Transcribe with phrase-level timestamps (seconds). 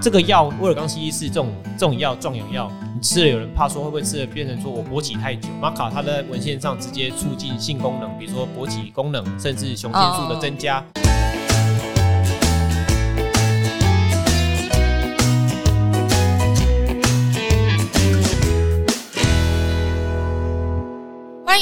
[0.00, 5.48] 这个药威尔刚西是这种这种药壮阳药，你吃了有人怕说会不会吃了变成说我勃起太久？
[5.60, 10.84] 玛卡它在文献上直接促进性功能，比如说勃起功能，甚至雄性素的增加。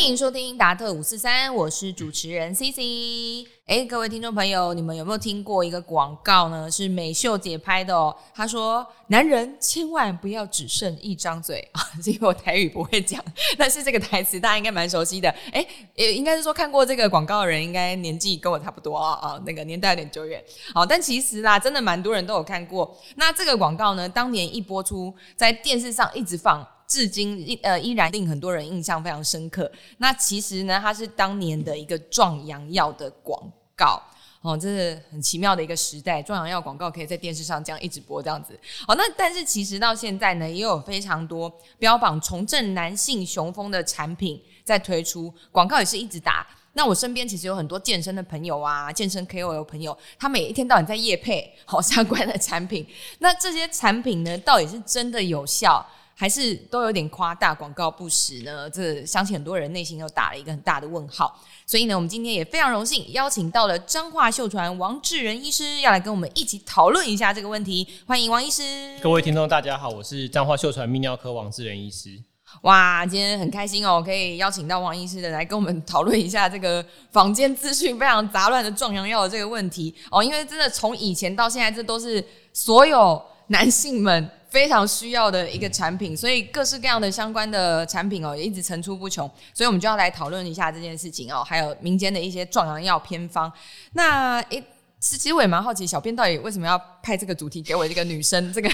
[0.07, 3.45] 欢迎收听达特五四三，我是主持人 C C。
[3.67, 6.71] 哎，各位听众朋友，你们有没有听过一个广告呢？
[6.71, 8.17] 是美秀姐拍的哦。
[8.33, 13.21] 她说：“男人千万不要只剩一张嘴啊！” 因为我台语不会讲，
[13.59, 15.29] 但是这个台词大家应该蛮熟悉的。
[15.51, 15.67] 哎，
[15.97, 20.41] 也应该是说看过这个广告的人，应该年纪跟我差不多啊啊，那个年代有点久远。
[20.73, 22.97] 好，但其实啦，真的蛮多人都有看过。
[23.17, 26.65] 那这个广告呢，当年一播出，在电视上一直放。
[26.87, 29.71] 至今呃依然令很多人印象非常深刻。
[29.99, 33.43] 那其实呢，它是当年的一个壮阳药的广
[33.75, 34.03] 告
[34.43, 38.59] 哦，这是很奇妙的一个时代，壮阳药广告可以在电视上这样一直播这样子。
[38.87, 46.47] 好，那但是其实到现在呢，也有非常多标榜重振男性雄风的产品在推出，广告也是一直打。
[46.75, 52.87] 那我身边其实有很多健身的朋友啊，健身 KOL 朋友，他们也一天到晚在夜配好相关的产品。
[53.19, 55.85] 那这些产品呢，到底是真的有效？
[56.19, 58.71] 还是都有点夸大，广告不实呢？
[58.71, 61.39] 这相信很多人内心都打了一个很大的问号。
[61.67, 67.87] 所以呢，我们今天也非常荣幸邀请到了彰化秀传王志仁医师，要来跟我们一起讨论一下这个问题。
[68.07, 68.63] 欢迎王医师！
[69.03, 72.19] 各位听众，大家好，我是彰化秀传泌尿科王志仁医师。
[72.63, 80.25] 哇，今天很开心哦，可以邀请到王医师的来跟我们讨论一下这个坊间资讯非常杂乱的壮阳药的这个问题哦。
[80.25, 84.31] 因为真的从以前到现在，这都是所有男性们。
[84.49, 93.53] 非常需要的一个产品，所以各式各样的相关的产品哦，也一直层出不穷，所以我们就要来讨论一下这件事情哦，还有民间的一些壮阳药偏方。
[93.93, 94.63] 那诶，
[94.99, 98.53] 其实我也蛮好奇，小编到底为什么要派这个主题给我这个女生？
[98.53, 98.69] 这个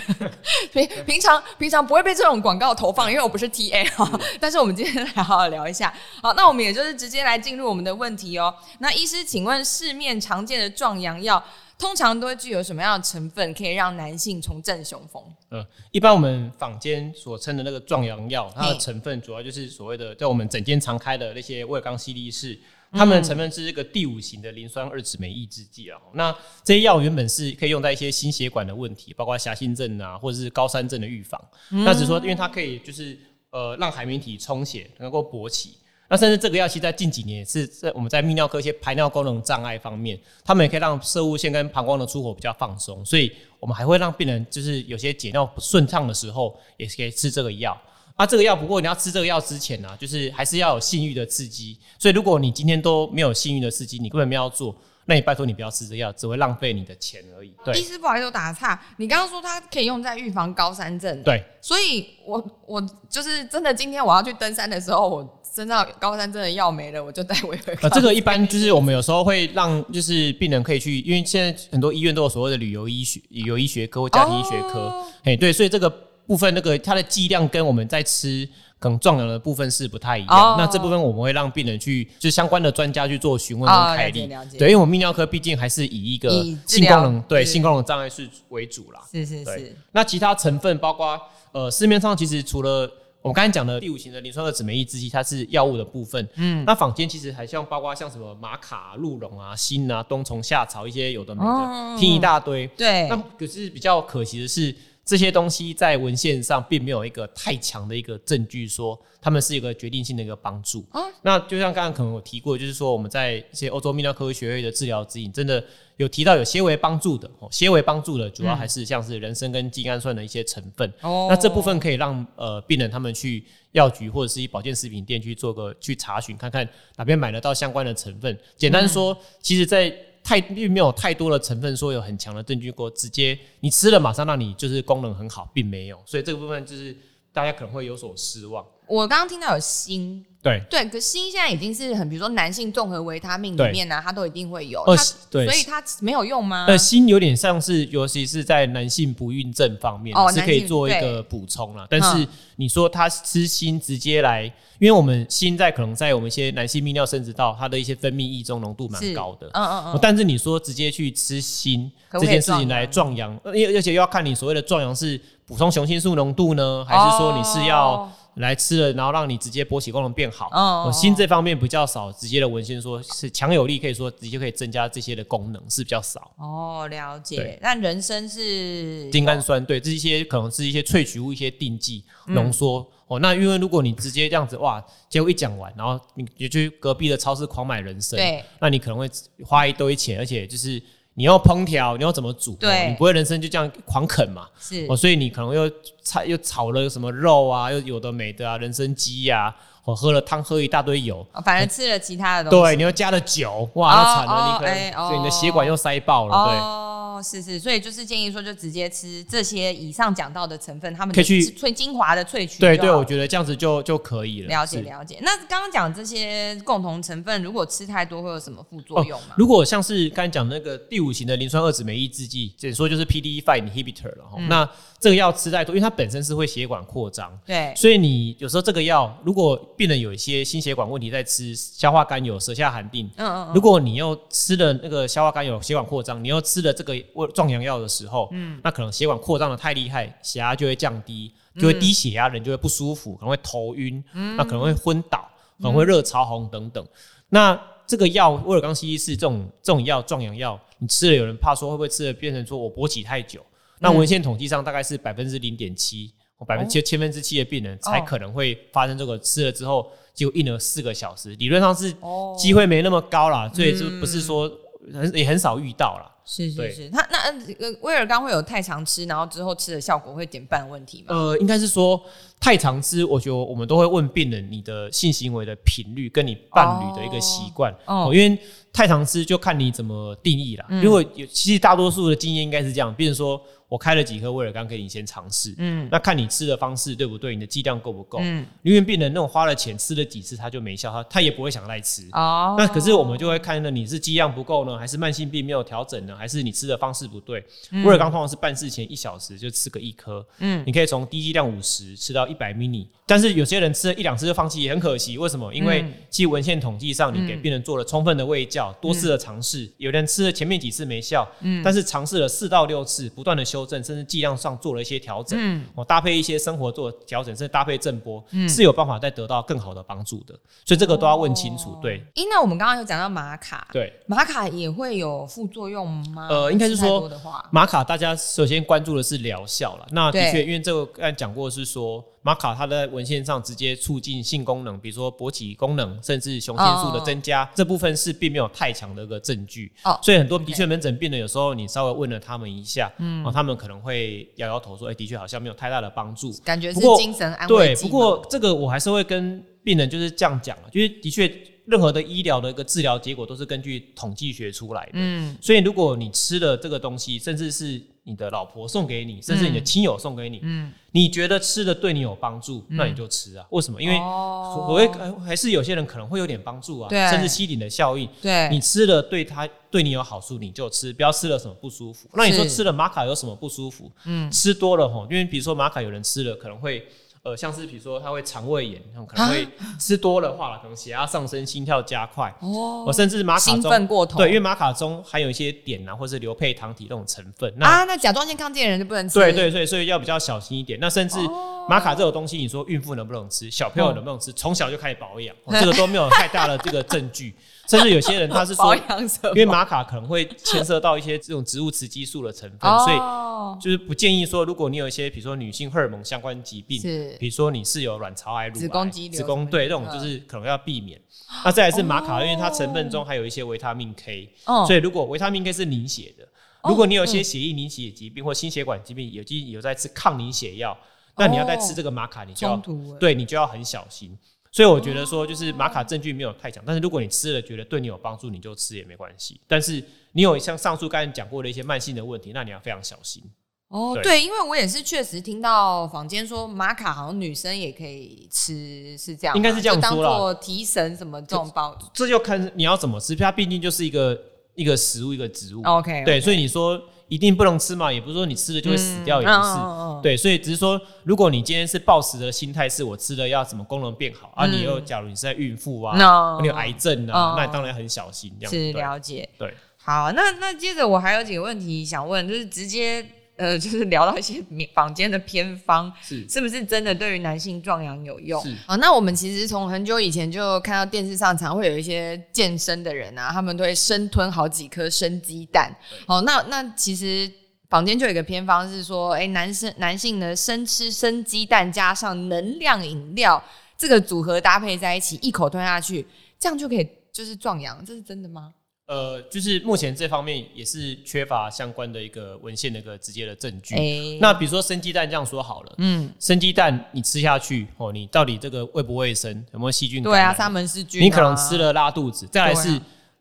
[0.72, 4.20] 平 平常平常不会被这种广告投放，因为我不是 TA 哈。
[4.38, 5.92] 但是我们今天来好好聊一下。
[6.22, 8.54] 好，那我们也就是直接来进入我们的问题哦。
[8.78, 11.42] 那医师，请问市面常见的壮阳药？
[11.82, 15.20] 通常都会具有什么样的成分，可以让男性重振雄风？
[15.48, 22.56] 呃，一般我们坊间所称的那个壮阳药，它的成分主要就是所谓的在我们整间常开的那些威尔刚、西力士，
[22.92, 25.98] 它们的成分是这个第五型的磷酸二酯酶抑制剂啊。
[26.14, 26.32] 那
[26.62, 31.44] 这些药原本是可以用在一些心血管的问题，包括狭心症啊，或者是高山症的预防。
[31.70, 33.18] 那只是说，因为它可以就是
[33.50, 35.78] 呃让海绵体充血，能够勃起。
[36.12, 47.74] 那甚至这个药，其实在近几年是在我们在泌尿科一些排尿功能障碍方面，他们也可以让射物腺跟膀胱的出口比较放松，所以我们还会让病人就是有些解尿不顺畅的时候，也是可以吃这个药。
[48.14, 51.78] 啊，这个药不过你要吃这个药之前呢，就是还是要有性欲的刺激。
[51.98, 57.54] 所以如果你今天都没有性欲的刺激，你根本没有做，那你拜托你不要吃这药，只会浪费你的钱而已。
[57.64, 65.38] 对，医师不好意思，我打个岔，你刚刚说它可以用在预防高山症，对，所以我我就是真的今天我要去登山的时候，我。
[65.54, 67.76] 身上高山真的药没了，我就带回回。
[67.82, 74.90] 呃，这个一般就是我们有时候会让，就是病人可以去，因为现在很多医院都有所谓的旅游医学、旅游医学科或家庭医学科。
[75.24, 75.90] 哎，对，所以这个
[76.26, 78.48] 部分那个它的剂量跟我们在吃
[78.78, 80.56] 可能壮阳的部分是不太一样。
[80.56, 84.26] 那这部分我们会让病人去，就相关的专家去做询问跟开立。
[84.58, 86.30] 对，因为我们泌尿科毕竟还是以一个
[86.66, 89.02] 性功能对性功能障碍是为主啦。
[89.12, 89.76] 是是是。
[89.92, 91.20] 那其他成分包括
[91.52, 92.90] 呃市面上其实除了。
[93.22, 96.28] 我们刚才讲的第五型的磷酸二酯酶抑制剂，它是药物的部分。
[96.34, 102.66] 嗯，那坊间其实还像包括像什么玛卡、鹿茸啊、锌啊、冬虫夏草一些有的没的，听一大堆。
[102.76, 103.08] 对。
[103.08, 104.74] 那可是比较可惜的是。
[105.04, 110.84] 这些东西在文献上并没有一个太强的一个证据，说他们是一个决定性的一个帮助。
[111.22, 115.62] 那就像刚刚可能有提过，就是说我们在一些欧洲泌尿科学会的治疗指引，真的
[115.96, 120.92] 有提到有些微帮助的，哦些微帮助的主要还是像是人参跟精氨酸的一些成分。
[121.00, 128.38] 哦，那这部分可以让呃病人他们去药局或者是一保健食品店去做个去查询，看看哪边买得到相关的成分。
[128.56, 136.96] 简单说，其实，在太并没有太多的成分说有很强的证据过，直接你吃了马上让你就是功能很好，并没有，所以这个部分就是
[137.32, 138.64] 大家可能会有所失望。
[138.92, 140.22] 我刚刚听到有锌。
[140.42, 144.84] 对对，可锌现在已经是很，比如说男性综合维他命里面呢，它都一定会有。
[145.30, 146.66] 对，所以它没有用吗？
[146.66, 151.86] 呃，锌有点像是，尤其是在男性不孕症方面是可以做一个补充了。
[151.88, 154.42] 但是你说他吃锌直接来，
[154.80, 159.46] 因为我们锌在可能在我们一些男性泌尿生殖道，它的一些分泌液中浓度蛮高的。
[159.52, 159.98] 嗯嗯嗯。
[160.02, 168.10] 但是你说直接去吃锌这件事情来壮阳，而而且又要看你所谓的壮阳是补充雄性素浓度呢，还是说你是要？
[168.36, 170.46] 来吃了，然后让你直接勃起功能变好。
[170.52, 176.30] 哦哦，锌这方面比较少直接的文献说是强有力，可以说直接可以增加这些的功能是比较少。
[176.38, 177.58] 哦，了解对。
[177.60, 182.86] 那人参是精氨酸对，这一些可能是一些萃取物、一些定剂嗯浓缩。
[183.08, 189.06] 哦，那因为如果你直接这样子哇，结果一讲完，然后你你去隔壁的超市狂买人参，对，那你可能会
[189.44, 190.82] 花一堆钱，而且就是
[191.14, 194.86] 你要烹调，你要怎么煮，你不会人生就这样狂啃嘛，是。
[194.88, 195.70] 哦，所以你可能又
[196.02, 202.64] 炒又炒了什么肉啊，又有的没的啊，人参鸡呀、或，喝了汤喝一大堆油，哦反正吃了其他的东西。
[202.64, 205.08] 对，你又加了酒，哇，那惨了，哦你可能、哎哦。
[205.10, 206.81] 对你的血管又塞爆了，对。
[207.12, 212.58] 哦，是是，所以就是建议说，就直接吃这些以上讲到的成分，他们可以去萃精华的萃取。
[212.58, 214.48] 对对，我觉得这样子就就可以了。
[214.48, 215.18] 了解是了解。
[215.22, 219.34] 那刚刚讲这些共同成分，如果吃太多会有什么副作用吗？
[219.36, 224.68] 如果像是刚才讲那个第五型的磷酸二酯酶抑制剂，简说就是 PDE5 inhibitor 了哈、嗯那
[225.00, 236.94] 这个药吃太多，因为它本身是会血管扩张，对，所以你有时候这个药，如果病人有一些心血管问题在吃，消化甘油、舌下含定，嗯嗯嗯，如果你又吃了那个消化甘油、血管扩张，你又吃了这个
[237.34, 244.02] 壮阳药的时候，嗯，那可能血管扩张的太厉害，血压就会降低，就会低血压，人就会不舒服，可能会头晕，
[244.36, 245.28] 那可能会昏倒，
[245.58, 246.86] 可能会热潮红等等。
[247.28, 253.44] 那这个药威尔刚 C 四这种这种药壮阳药，你吃了，有人怕说会不会吃了变成说我勃起太久？
[253.80, 256.12] 那文献统计上大概是百分之零点七，
[256.46, 264.50] 百分之千分之七的病人才可能会发生这个吃了之后就硬了四个小时，理论上是哦，机会没那么高啦，所以就不是说
[264.92, 266.10] 很也很少遇到啦。
[266.24, 271.14] 对是是是，他那呃威尔刚会有太常吃，然后之后吃的效果会减半问题吗？
[271.14, 272.00] 呃，应该是说
[272.40, 278.38] 太常吃，我觉得我们都会问病人你的性行为的频率跟你伴侣的一个习惯哦哦，因为
[278.72, 280.66] 太常吃就看你怎么定义啦。
[280.82, 288.18] 如果有其实大多数的经验应该是这样，比如说我开了几颗威尔刚给你先尝试，嗯那看你吃的方式对不对，你的剂量够不够。
[288.22, 292.08] 嗯，因为病人那种花了钱吃了几次他就没效，他他也不会想再吃。
[292.12, 297.44] 哦，那可是我们就会看呢，你是剂量不够呢，还是慢性病没有调整呢，还是你吃的方式不对？
[297.84, 305.18] 威尔刚通常是办事前一小时就吃个一颗，嗯你可以从低剂量五十吃到一百 mini，但是有些人吃了一两次就放弃，也很可惜。
[305.18, 305.52] 为什么？
[305.52, 320.34] 因为嗯其实文献统计上，你给病人做了充分的喂教，多次的尝试，有人吃了前面几次没效，嗯但是尝试了四到六次，不断的修正，甚至剂量上做了一些调整，嗯哦，搭配一些生活做调整，甚至搭配震波，是有办法再得到更好的帮助的。
[320.64, 323.92] 所以这个都要问清楚，对咦，那我们刚刚有讲到玛卡，对。
[324.06, 326.01] 玛卡也会有副作用吗？
[326.28, 327.10] 呃应该是说
[327.50, 329.86] 玛卡大家首先关注的是疗效了。
[329.90, 339.72] 那的确，因为这个刚才讲过是说，玛卡它在文献上直接促进性功能，比如说勃起功能，甚至雄性素的增加，这部分是并没有太强的一个证据。
[339.84, 339.98] 哦。
[340.02, 346.32] 所以很多的确门诊病人有时候你稍微问了他们一下，嗯，哦，他们可能会摇摇头说，哎、的确好像没有太大的帮助。
[346.44, 347.48] 感觉是精神安
[347.80, 351.28] 不过这个我还是会跟病人就是这样讲啊，就是的确
[351.66, 354.92] 任何的医疗的一个治疗结果都是根据统计学出来的。
[354.94, 363.46] 嗯所以如果你吃了这个东西，甚至是你的老婆送给你，甚至你的亲友送给你，嗯，你觉得吃的对你有帮助，那你就吃啊。
[363.50, 363.80] 为什么？
[363.80, 368.08] 因为哦所谓呃还是有些人可能会有点帮助啊，对甚至吸顶的效应。
[368.20, 372.08] 对你吃了对他对你有好处，你就吃，不要吃了什么不舒服。
[372.14, 373.90] 那你说吃了玛卡有什么不舒服？
[374.04, 376.84] 嗯吃多了吼，因为比如说玛卡有人吃了可能会。
[377.24, 379.46] 呃，像是比如说他会肠胃炎，可能会
[379.78, 387.54] 吃多了话，可能血压上升、心跳加快，啊哦哦，甚至马卡兴中奋过头，对，因为马卡中含有一些碘啊，或是硫配糖体那种成分。
[387.56, 390.76] 那、啊，那甲状腺亢进的人就不能吃，对对对，所以要比较小心一点。
[390.80, 397.32] 那甚至哦玛卡这种东西，你说孕妇能不能吃，小朋友能不能吃，从小就开始保养，哦这个都没有太大的这个证据。
[397.68, 399.30] 甚至有些人他 是保说？
[399.30, 411.00] 因为玛卡可能会牵涉到一些这种植物雌激素的成分，所以哦，就是不建议说，如果你有一些比如说女性荷尔蒙相关疾病，是比如说你是有卵巢癌、乳癌、子宫肌瘤子宫对这种就是可能要避免。
[411.44, 416.28] 那再来是玛卡，因为它成分中还有一些维他命 K，哦所以如果维他命 K 是凝血的，
[416.68, 420.76] 如果你有一些血液凝血疾病或心血管疾病，有机有在吃抗凝血药，
[421.16, 422.60] 那你要再吃这个玛卡，你就要
[423.00, 424.18] 对你就要很小心。
[424.52, 429.40] 所以我觉得说，就是玛卡证据没有太强，但是如果你吃了觉得对你有帮助，你就吃也没关系。
[429.48, 429.82] 但是
[430.12, 433.22] 你有像上述刚才讲过的一些慢性的问题，那你要非常小心。
[433.68, 441.74] 哦，对对，因为我也是确实听到坊间说玛卡好像女生也可以吃，是这样，应该是这样就当做提神什么这种包。
[441.94, 444.22] 这就看你要怎么吃，它毕竟就是一个
[444.54, 445.62] 一个食物，一个植物。
[445.62, 446.78] OK，对，所以你说
[447.12, 449.50] 一定不能吃嘛，也不是说你吃了就会死掉，也不是。
[449.50, 458.56] 是对，所以只是说，如果你今天是暴食的心态是我吃了要什么功能变好啊，嗯你又假如你是在孕妇啊，No 你有癌症哦啊，那你当然很小心这样子。
[458.56, 459.28] 是了解。
[459.38, 463.04] 对，好，那那接着我还有几个问题想问，就是直接
[463.36, 468.42] 呃， 就是聊到一些坊间的偏方，是是不是真的对于男性壮阳有用？
[468.42, 475.74] 是好，那我们其实从很久以前就看到电视上常会有一些健身的人啊，他们都会生吞好几颗生鸡蛋。
[476.06, 477.30] 哦，那那其实
[477.70, 483.42] 坊间就有一个偏方是说，哎、男生男性呢生吃生鸡蛋加上能量饮料
[483.78, 486.06] 这个组合搭配在一起，一口吞下去，
[486.38, 488.52] 这样就可以就是壮阳，这是真的吗？
[488.86, 493.74] 呃，就是目前这方面也是缺乏相关的一个文献的一个直接的证据。
[493.74, 500.02] 哎、那比如说生鸡蛋这样说好了，嗯，生鸡蛋你吃下去哦，你到底这个卫不卫生，有没有细菌？
[500.02, 502.78] 对啊，沙门氏菌、啊，你可能吃了拉肚子，再来是、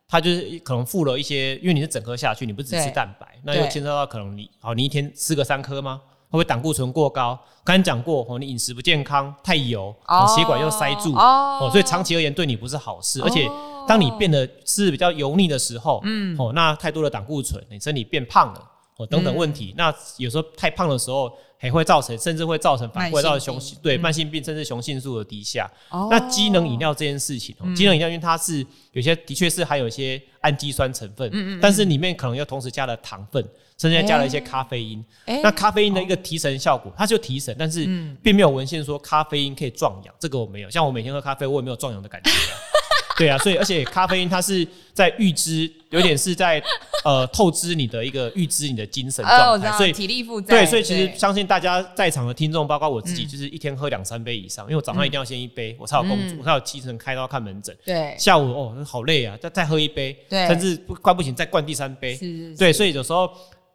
[0.10, 6.02] 它就是可能附了一些，因为你是整颗下去，你不只吃蛋白，那又对牵涉到可能你好，你一天吃个三颗吗？
[6.26, 7.38] 会不会胆固醇过高？
[7.64, 13.22] 刚才讲过哦，你饮食不健康，太油，哦血管又塞住哦哦，所以长期而言对你不是好事。
[13.22, 13.50] 而且
[13.88, 18.68] 当你变得吃比较油腻的时候，嗯，哦，那太多的胆固醇，你身体变胖了。
[18.98, 25.68] 哦，等等问嗯题，那有时候太胖的时候，还会造成，甚至会造成反馈到雄性对慢性病，甚至雄性素的低下。
[25.90, 33.42] 哦那机能饮料这件事情，哦，机能饮料因为它是有些的确是含有一些氨基酸成分，嗯但是里面可能又同时加了糖分，
[33.78, 35.04] 甚至还加了一些咖啡因。
[35.26, 40.70] 哎那咖啡因的一个提神效果，它就提神，但是嗯并没有文献说咖啡因可以壮阳，这个我没有。
[40.70, 42.36] 像我每天喝咖啡，我也没有壮阳的感觉啊。
[43.22, 46.62] 对啊，所以而且咖啡因它是在预知，有点是在
[47.04, 57.76] 呃透支你的一个预知你的精神状态，所以体力负债，对，所以其实相信大家在场的听众，包括我自己，嗯就是一天喝两三杯以上，因为我早上一定要先一杯，我才有工作，嗯我才有精神开刀看门诊。
[57.86, 62.20] 对下午哦，好累啊，再再喝一杯，甚至不快不行再灌第三杯。
[62.58, 63.30] 对，所以有时候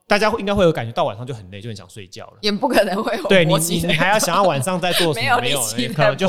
[0.08, 2.34] 大家会应该会有感觉到晚上就很累，就很想睡觉了。
[2.40, 5.38] 也不可能会有对你，你你还要想要晚上再做什没么？
[5.42, 5.60] 没有，
[5.94, 6.28] 可能就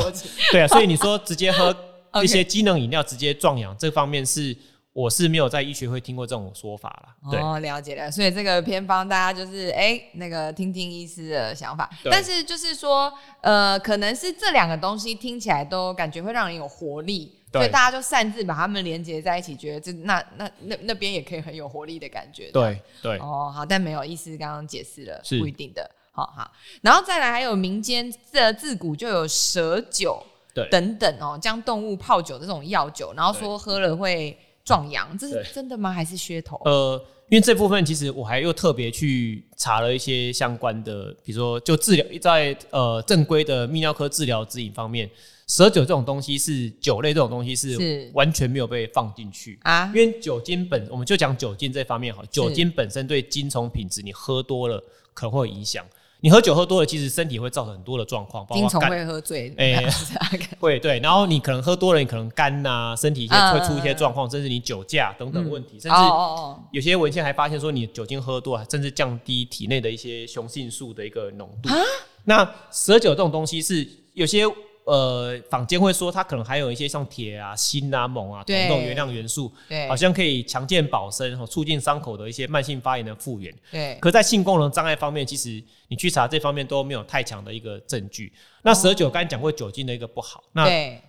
[0.50, 0.66] 对啊。
[0.66, 1.74] 所以你说直接喝
[2.22, 4.56] 一些机能饮料直接壮阳，这方面是
[4.92, 7.30] 我是没有在医学会听过这种说法了。
[7.30, 8.10] 对，哦，了解了。
[8.10, 13.12] 所以这个偏方大家就是哎、那个听听医师的想法，但是就是说，
[13.42, 17.34] 呃，可能是这两个东西听起来都感觉会让人有活力。
[17.50, 22.50] 对所以大家就擅自把它们连接在一起，觉得这那那那那边也可以很有活力的感觉。
[22.50, 25.90] 对对哦，好，但没有，医师刚刚解释了，是不一定的。
[26.12, 26.50] 好好，
[26.82, 30.22] 然后再来还有民间这自古就有蛇酒
[30.62, 35.92] 对等等哦，将动物泡酒这种药酒，然后说喝了会壮阳，这是真的吗？
[35.92, 36.60] 还是噱头？
[36.64, 45.10] 呃，因为这部分其实我还又特别去查了一些相关的，比如说就治疗在呃正规的泌尿科治疗指引方面，
[45.46, 49.58] 蛇酒这种东西是酒类这种东西是是完全没有被放进去。
[49.62, 54.82] 啊因，为酒精本，我们就讲酒精这方面好，酒精本身对精虫品质，你喝多了
[55.14, 55.84] 可能会有影响。
[56.20, 59.84] 你喝酒喝多了，其实身体会造成很多的状况，包括会喝醉，哎
[60.58, 66.60] 会对，然后你可能喝多了，你可能肝呐、身体一些嗯会出一些状况，甚至你酒驾等等问题，甚哦至哦。
[66.72, 71.68] 有些文献还发现说，你酒精喝多了，甚至降低体内的一些雄性素的一个浓度。
[71.68, 71.76] 啊？
[72.24, 74.42] 那蛇酒这种东西是有些
[74.88, 83.54] 呃坊间会说，它可能还有一些像铁啊、锌啊、锰啊、铜对这种原谅元素，哦，对，好像可以强健保身，哦促进伤口的一些慢性发炎的复原。
[83.70, 88.32] 对，可在性功能障碍方面，其实你去查这方面都没有太强的一个证据。
[88.62, 90.66] 那蛇酒刚才讲过酒精的一个不好，那，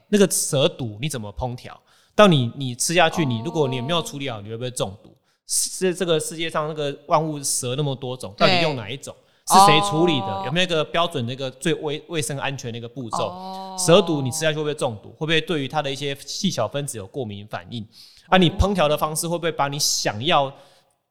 [0.10, 1.80] 那个蛇毒你怎么烹调？
[2.14, 5.16] 到你你吃下去，哦你如果你没有处理好，你会不会中毒？
[5.48, 9.16] 是这个世界上那个万物蛇那么多种，到底用哪一种？
[9.50, 10.28] 是谁处理的？
[10.28, 13.26] 哦有没有一个标准的一个最卫卫生安全的一个步骤？
[13.26, 15.10] 哦蛇毒你吃下去会不会中毒？
[15.12, 17.86] 会不会对于它的一些细小分子有过敏反应？
[18.28, 20.52] 啊，你烹调的方式会不会把你想要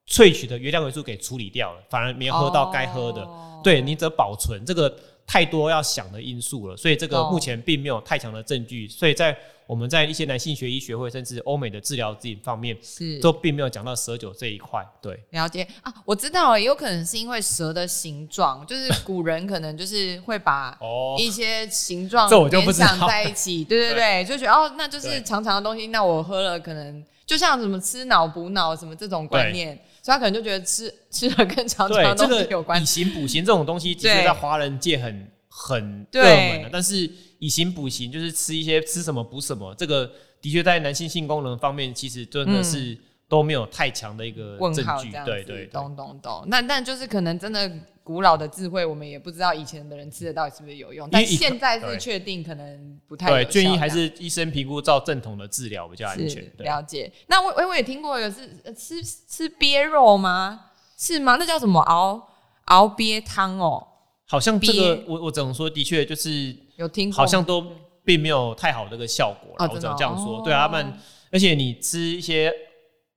[0.07, 3.21] 萃取的原料元素给处理掉了，反而没有喝到该喝的？
[3.23, 4.89] 哦对你则保存这个
[5.27, 9.37] 太多要想的因素了，所以这个目前并没有太强的证据，所以在
[9.69, 13.19] 我们在一些男性学医学会甚至欧美的治疗自己方面，是。
[13.19, 14.83] 都并没有讲到蛇酒这一块。
[14.99, 15.61] 对，了解。
[15.83, 21.15] 啊，我知道了，有可能是因为蛇的形状，就是古人可能就是会把哦。
[21.19, 25.21] 一些形状联想在一起， 对对对，就觉得哦，那就是对。
[25.21, 32.85] 长长的东西，那我喝了可能就像什么吃脑补脑什么这种观念，所以他可能就觉得吃 吃了跟长长东西有关以。
[32.85, 36.23] 形补形这种东西，其实在华人界很很对。
[36.23, 37.07] 热门的，但是
[37.39, 40.09] 以形补形就是吃一些吃什么补什么，这个
[40.41, 46.43] 的确在男性性功能方面，其实真的是都没有太强的一个问证据对对对懂懂懂。
[46.47, 47.71] 那但就是可能真的
[48.03, 56.43] 古老的智慧，我们也不知道以前的人吃的到底是不是有用，但现在是确定可能不太对，建议还是医生评估照正统的治疗比较安全。
[56.57, 57.11] 对，了解。
[57.27, 60.65] 那我我我也听过有是呃吃吃鳖肉吗？
[60.97, 61.37] 是吗？
[61.39, 62.27] 那叫什么熬
[62.65, 63.85] 熬鳖汤哦？
[64.25, 67.11] 好像这个鳖我我只能说，的确就是有听？
[67.11, 67.63] 好像都
[68.03, 70.37] 并没有太好的一个效果啦我只能这样说。
[70.37, 70.93] 哦对啊，他们
[71.31, 72.51] 而且你吃一些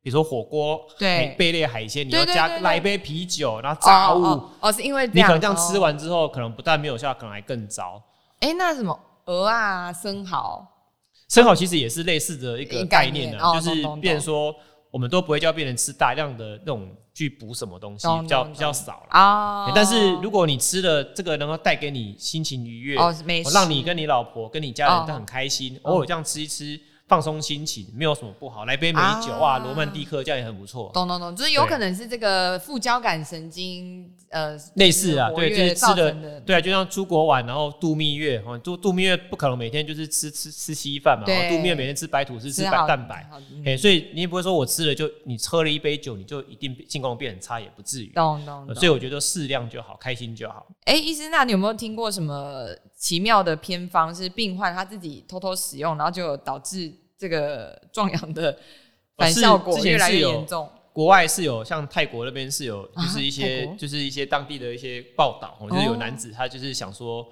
[0.02, 8.02] 比如说火锅，对贝类海鲜，你要加来一杯啤酒，然后炸物，哦是因为你可能这样哦吃完之后，可能不但没有效，可能还更糟。
[8.40, 10.66] 哎、那什么鹅啊、生蚝，
[11.28, 14.52] 生蚝其实也是类似的一个概念呢就是变成说，
[14.92, 19.06] 我们都不会叫病人吃大量的那种去补什么东西，比较比较少了。
[19.08, 28.66] 啊、欸但是如果你吃了这个，能够带给你心情愉悦，哦没让你跟你老婆、跟你家哦人都很开心，哦偶尔这样吃一吃，放松心情，没有什么不好。
[28.66, 30.90] 来杯美酒啊啊，罗曼蒂克这样也很不错。
[30.92, 43.28] 懂懂懂，就是有可能是这个副交感神经呃类似啊，对，就是吃的对啊，就像出国玩，然后度蜜月，哦，度度蜜月不可能每天就是吃吃吃稀饭嘛，对哦度蜜月每天吃白吐司、吃白蛋白，
[43.64, 48.12] 哎、所以你也不会说我吃了就你喝了一杯酒，你就一定进攻变很差，也不至于。
[48.74, 50.66] 所以我觉得适量就好，开心就好。
[50.84, 58.58] 哎，医师，那你有没有听过什么奇妙的偏方，是病患他自己偷偷使用，然后就导致这个壮阳的
[59.16, 60.68] 反是效果越来越严重？
[60.92, 67.26] 国外是有像泰国那边是有，啊就是一些就是一些当地的一些报道，哦就是有哦男子他就是想说。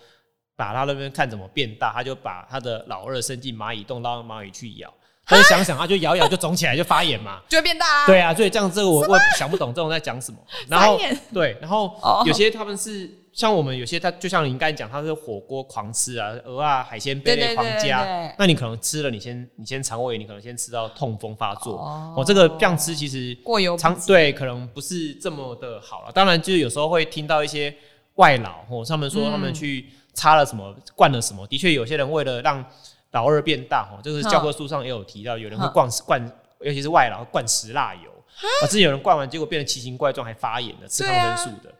[0.57, 4.93] 把他那边看怎么变大，他就把他的老二伸进蚂蚁洞，让蚂蚁去咬。
[5.25, 7.40] 他就想想，他就咬咬就肿起来，就发炎嘛。
[7.49, 8.07] 就会变大啊！
[8.07, 10.38] 对啊，所以这样这个我我想不懂这种在讲什么。
[10.69, 11.00] 然后
[11.33, 21.77] 对，然后哦有些他们是像我们有些他就像您刚才讲，他是火锅狂吃啊，鹅啊海鲜贝类狂加，那你可能吃了，你先你先肠胃炎，你可能先吃到痛风发作。
[21.77, 26.13] 哦哦，这个这样吃其实过油肠对可能不是这么的好了。
[26.13, 27.75] 当然，就是有时候会听到一些
[28.17, 31.47] 外劳哦，他们说他们嗯去擦了什么，灌了什么。
[31.47, 32.65] 的确，有些人为了让
[33.13, 36.33] 老二变大哦，这个教科书上也有提到，有人会哼灌灌，
[36.63, 38.11] 尤其是外劳灌石蜡油，
[38.63, 41.73] 啊，之前有人灌完，结果变得奇形怪状，还发炎的，吃抗生素的。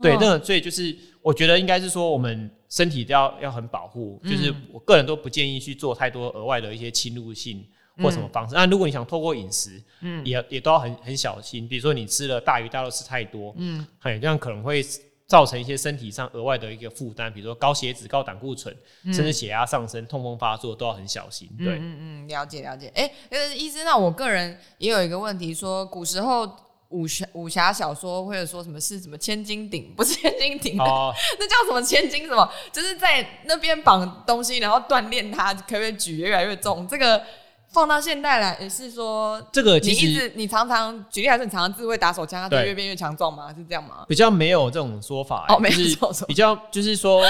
[0.00, 7.64] 对，嗯那个所以就是我觉得应该是说，我们身体要要很保护，就是嗯我个人都不建议去做太多额外的一些侵入性
[8.02, 8.54] 或什么方式。
[8.54, 11.68] 那、如果你想透过饮食，嗯也也都要很很小心。
[11.68, 14.84] 比如说你吃了大鱼大肉吃太多，嗯，嘿，这样可能会
[15.26, 18.74] 造成一些身体上额外的一个负担，比如说高血脂、高胆固醇，
[19.06, 21.46] 甚至血压上升、痛风发作都要很小心。
[21.58, 22.90] 对，嗯嗯嗯，了解了解。
[22.94, 26.46] 哎、呃，医生，那我个人也有一个问题，说古时候
[26.90, 32.50] 武侠武侠小说或者说什么是什么千斤顶，不是千斤顶，哦， 那叫什么千斤什么？
[32.72, 36.88] 就是在那边绑东西，然后锻炼它，可不可以举越来越重？
[36.88, 37.22] 这个
[37.68, 39.38] 放到现代来，也是说。
[39.38, 43.52] 你这个其实一直你常常举例来说，你常常自会打手枪，它就对越变越强壮吗？
[43.54, 44.06] 是这样吗？
[44.08, 47.22] 比较没有这种说法、欸哦没有就是这种说法比较就是说。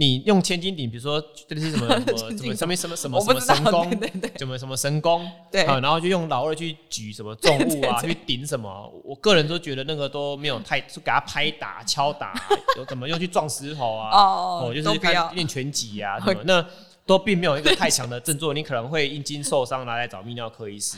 [0.00, 4.38] 你用千斤顶，比如说这是什么 什么什么什么什么什么什么神功，对对对。
[4.38, 5.64] 什么什么神功，对。
[5.64, 12.32] 啊，然后就用老二去举什么重物啊， 去顶什么，我个人都觉得那个都没有太，就给他拍打、敲打，
[12.76, 14.88] 有怎么又去撞石头啊，哦哦，就是
[15.34, 16.64] 练拳击啊 什么，那
[17.04, 20.96] 都并没有一个太强的症状，你可能会阴茎受伤，拿来找泌尿科医师。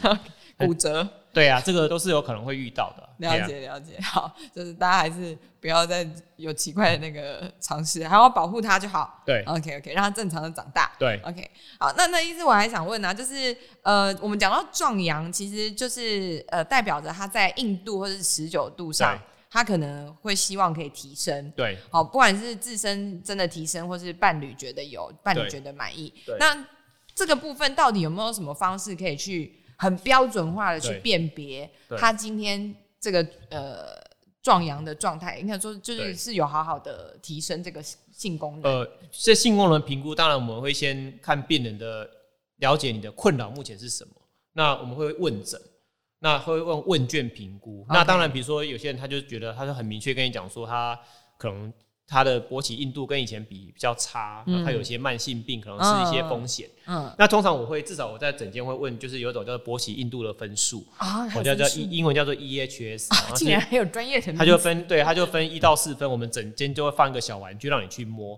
[0.59, 1.09] 骨折。
[1.33, 3.09] 对啊，这个都是有可能会遇到的。
[3.19, 9.23] 对了啊解了解， 好，就是大家还是不要再有奇怪的那个尝试，还要保护它就好。
[9.25, 10.90] 对 OK OK，让它正常的长大。
[10.99, 21.51] 对 OK，好，那那意思我还想问啊，就是呃，我们讲到壮阳，其实就是呃，代表着它在硬度或者是持久度上对，它可能会希望可以提升。
[21.55, 26.66] 对好，不管是自身真的提升，或是伴侣觉得有，伴侣对觉得满意对，那
[27.14, 33.99] 这个部分到底有没有什么方式可以去很标准化的去辨别他今天这个呃
[34.43, 35.38] 壮阳的状态？
[35.38, 38.71] 应该说就是是有好好的提升这个性功能。
[38.71, 42.07] 呃，这性功能评估，当然我们会先看病人的
[42.57, 44.12] 了解你的困扰目前是什么，
[44.53, 45.59] 那我们会问诊，
[46.19, 47.87] 那会问问卷评估。
[47.88, 51.01] 那当然，比如说有些人他就觉得他就很明确跟你讲说，他
[51.38, 51.73] 可能
[52.11, 56.68] 他的勃起硬度跟以前比比较差，嗯那他有些慢性病，可能是一些风险。
[56.87, 68.37] 嗯那通常我会至少我在诊间会问，就是有一种叫做勃起硬度的分数，啊，我叫叫英英文叫做 EHS，竟然还有专业的名字，它就分对，它就分一到四分，我们整间就会放一个小玩具让你去摸。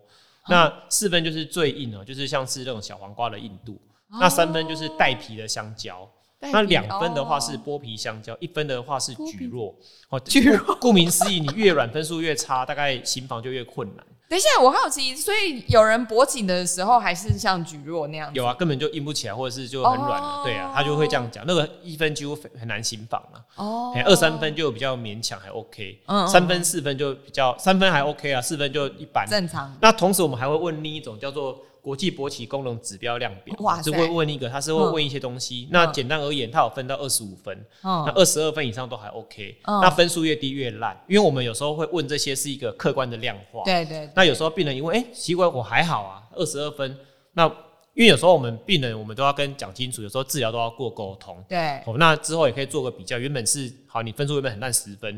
[0.49, 3.81] 那四分就是最硬哦，就是像是那种小黄瓜的硬度。
[4.21, 6.07] 那三分就是带皮的香蕉。
[6.51, 9.75] 那两分的话是哦剥皮香蕉，一分的话是剥皮菊络。
[10.09, 14.05] 哦，菊顾顾名思义，你越软分数越差，大概行房就越困难。
[14.29, 18.39] 等一下，我好奇，所以有人勃起的时候还是像橘弱那样子？
[18.39, 20.27] 有啊，根本就硬不起来，或者是就很软了。
[20.27, 21.45] 哦对啊，他就会这样讲。
[21.47, 23.37] 那个一分几乎很难行房啊。
[23.57, 26.01] 哦哎，二三分就比较勉强，还 OK。
[26.07, 29.27] 嗯嗯三分四分就比较，三分还 OK 啊，四分就一般。
[29.29, 29.75] 正常。
[29.81, 33.91] 那同时我们还会问另一种叫做国际勃起功能指标量表，哇塞。
[33.91, 35.69] 就会问一个，他是会问一些东西。
[35.73, 38.05] 那简单而言，它有分到二十五分，嗯。
[38.07, 39.81] 那二十二分以上都还 OK，、嗯。
[39.81, 43.65] 那分数越低越烂，因为我们有时候会问这些是一个客观的量化。
[43.65, 46.97] 对对，那有时候病人一问，哎、奇怪我还好啊，二十二分，
[47.33, 47.47] 那
[47.95, 51.45] 因为有时候我们病人我们都要跟讲清楚，有时候治疗都要过沟通。
[51.49, 55.15] 对，哦，那之后也可以做个比较，原本是好，你分数原本很烂十分，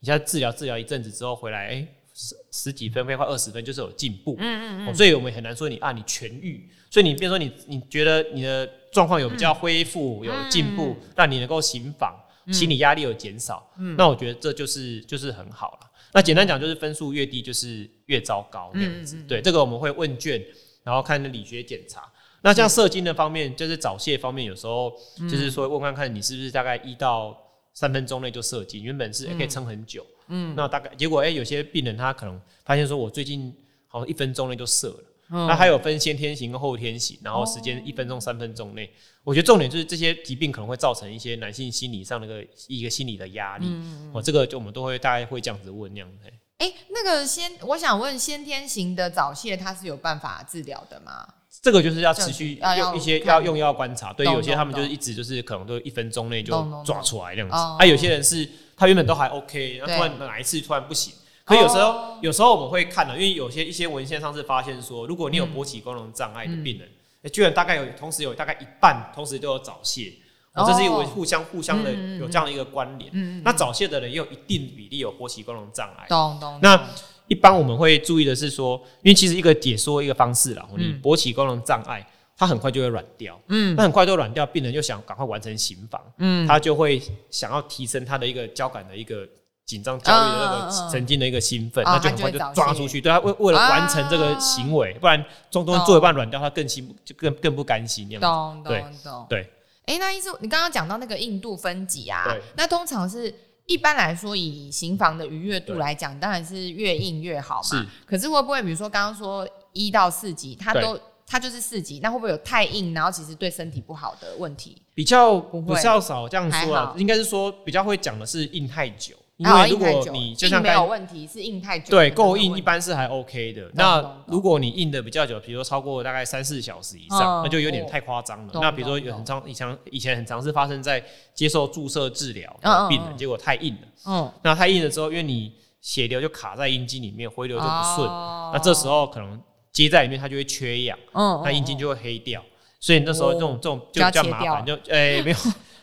[0.00, 1.88] 你现在治疗治疗一阵子之后回来，哎、
[2.20, 4.34] 十十几分，快快二十分，就是有进步。
[4.40, 4.92] 嗯嗯嗯、哦。
[4.92, 12.18] 所以我们很难说你啊，你痊愈，所以你比如说你你觉得你的状况有比较恢复、有进步，让你能够行房，
[12.52, 15.90] 心理压力有减少，那我觉得这就是就是很好了。
[16.12, 19.16] 那简单讲就是分数越低就是越糟糕这样子。
[19.28, 20.42] 对，这个我们会问卷，
[20.82, 22.02] 然后看理学检查。
[22.40, 24.92] 那像射精的方面，就是早泄方面，有时候
[25.30, 27.36] 就是说问看看你是不是大概一到
[27.74, 30.17] 三分钟内就射精，原本是可以撑很久，嗯，
[30.54, 33.54] 那大概结果哎、有些病人他可能发现说我最近
[33.86, 35.04] 好像一分钟内就射了。
[35.30, 38.90] 那还有分先天型跟后天型，然后时间一分钟、三分钟内。
[39.22, 43.66] 我觉得重点就是这些疾病可能会造成一些男性心理上的一个一个心理的压力。
[44.14, 46.30] 哦，这个就我们都会大概会这样子问那样子。
[46.56, 51.28] 哎、那个先，我想问，先天型的早泄它是有办法治疗的吗？
[51.60, 56.52] 这个就是要持续用一些要用药观察，对，懂有些他们就是一直就是可能都一分钟内就
[56.84, 57.76] 抓出来这样子，哦。
[57.78, 61.12] 啊，有些人是他原本都还 OK，然后突然哪一次突然不行。
[61.44, 62.18] 可有时候，哦。
[62.22, 66.88] 有时候我们会看的，因为有些一些文献上是发现说，如果你有勃起功能障碍的病人，
[67.22, 70.12] 诶居然大概有同时有大概一半同时都有早泄，
[70.52, 71.04] 哦，这是一个哦。
[71.06, 71.90] 互相互相的
[72.20, 73.42] 有这样的一个关联。
[73.42, 76.60] 那早泄的人也有一定比例有勃起功能障碍，懂懂。
[76.62, 76.86] 那懂
[77.28, 82.04] 一般我们会注意的是说，因为其实一个解说一个方式啦，你嗯勃起功能障碍，
[82.36, 89.28] 它很快就会软掉，嗯，那很快就软掉，病人就想赶快完成刑房，嗯，他就会想要提升他的一个交感的一个
[89.66, 99.26] 紧张、焦虑的那个神经的一个兴奋，哦那就很快就抓出去，对他为为了完成这个行为，不然中中间做一半软掉，他更心就更更不甘心那懂对懂懂。
[99.28, 99.52] 对。
[99.84, 103.34] 哎、那意思你刚刚讲到那个印度分级啊对，那通常是
[103.68, 107.62] 一般来说以刑房的愉悦度来讲，当然是越硬越好嘛。
[107.62, 107.86] 是。
[108.04, 114.80] 可是会不会比如说刚刚说一到四级，它都它就是四级，那会不会有太硬，然后其实对身体不好的问题？
[114.94, 121.90] 比较不会比较少这样说，啊应该是说比较会讲的是硬太久，因啊为如果你就像刚有问题，是硬太久。
[121.90, 123.70] 对，够硬一般是还 OK 的。
[123.74, 128.52] 那如果你硬的比较久，比如说超过大概三四小时以嗯上，那就有点太夸张了。
[128.54, 131.00] 那比如说有很常以前以前很常是发生在
[131.34, 132.52] 接受注射治疗
[132.88, 133.88] 病人，嗯结果太硬了。
[134.06, 139.40] 嗯那太硬了之后，因为你血流就卡在阴茎里面，回流就不顺，哦那这时候可能
[139.72, 142.42] 接在里面它就会缺氧，嗯那阴茎就会黑掉。
[142.80, 145.36] 所以那时候这种这种就比较麻烦，就诶没有。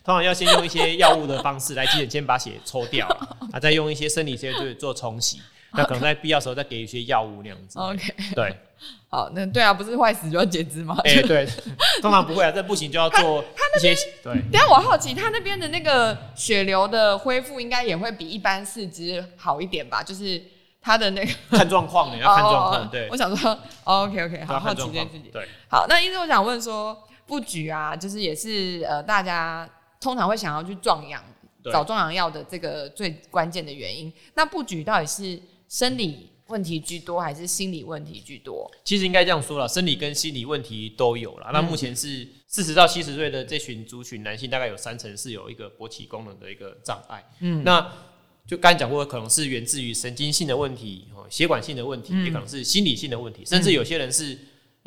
[0.06, 3.08] 通常要先用一些药物的方式来基本先把血抽掉，
[3.52, 5.42] 啊，再用一些生理些就做冲洗，
[5.74, 7.80] 那可能在必要时候再给一些药物那样子。
[7.80, 8.56] OK，对，
[9.10, 10.96] 好，那对啊，不是坏死就要截肢吗？
[11.04, 11.48] 哎、对，
[12.04, 13.44] 通常不会啊，这不行就要做
[13.78, 14.34] 一些对。
[14.52, 20.04] 等一下我好奇，他那边的那个血流的恢复应该也会比一般四肢好一点吧？
[20.04, 20.40] 就是
[20.82, 23.50] 他的那个看状况的，要看状哦况，对我，想说、
[23.86, 25.32] 哦、，OK OK，好好奇这件事情。
[25.34, 25.48] 对。
[25.68, 29.68] 好，那意思我想问说，布局啊，就是也是呃，大家
[30.06, 31.20] 通常会想要去壮阳、
[31.64, 34.14] 找壮阳药的这个最关键的原因。
[34.36, 38.72] 那布局到底是生理问题居多，还是心理问题居多？
[38.84, 41.50] 其实应该这样说了，生理跟心理问题都有了。
[41.52, 47.28] 那目前是四十到七十岁的这群族群男性，大概有三成是有一个勃起功能的一个障碍。
[47.40, 47.92] 嗯，那
[48.46, 54.38] 就刚才讲过，可能是源自于神经性的问题、哦血管性的问题，也可能是心理性的问题，甚至有些人是，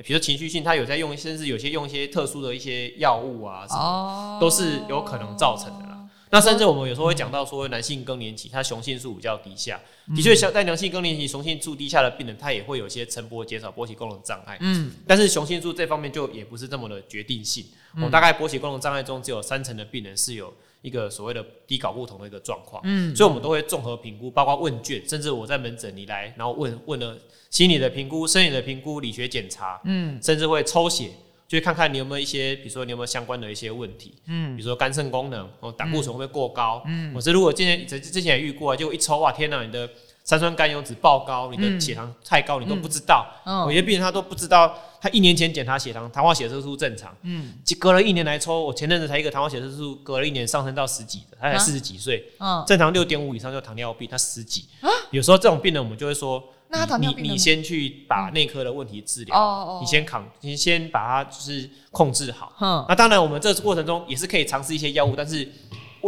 [0.05, 5.97] 比如说情绪性，他有在用，甚至有些用一些特殊的一些药物啊什么哦都是有可能造成的啦。
[6.31, 9.81] 那甚至我们有时候会讲到说，男性更年期他雄性素比较低下，
[10.15, 14.59] 的确，像在男性更年期雄性素低下的病人，他也会有一些晨勃减少勃起功能障碍。
[14.61, 17.65] 嗯，但是雄性素这方面就也不是这么的决定性。
[17.95, 22.81] 我、们大概勃起功能障碍中，只有三成的病人是有一个所谓的低睾固酮的一个状况。
[22.85, 27.17] 嗯，所以我们都会综合评估，包括问卷，甚至我在门诊你来，然后问问了
[27.51, 31.11] 心理的评估、生理的评估、理学检查，嗯，甚至会抽血。
[31.49, 39.89] 就看看你有没有一些，比如说你有没有相关的一些问题，嗯，比如说肝肾功能，哦，胆固醇会不会过高，嗯，我是如果之前之之前也遇过啊，结果一抽哇，天哪，你的
[40.29, 43.65] 三酸甘油脂爆高，你的血糖太高，你都不知道，嗯。
[43.65, 54.67] 有些病人他都不知道，他一年前检查血糖，糖化血色素正常，嗯，隔了一年来抽，我前阵子才一个糖化血色素，隔了一年上升到十几的，他才啊四十几岁，嗯，正常六点五以上就糖尿病，他十几，
[55.13, 62.53] 有时候这种病人我们就会说，那他糖尿你你先去把内科的问题治疗，哦哦你先扛，你先把它就是控制好。
[62.59, 65.51] 哼，那当然，我们这过程中也是可以尝试一些药物，但是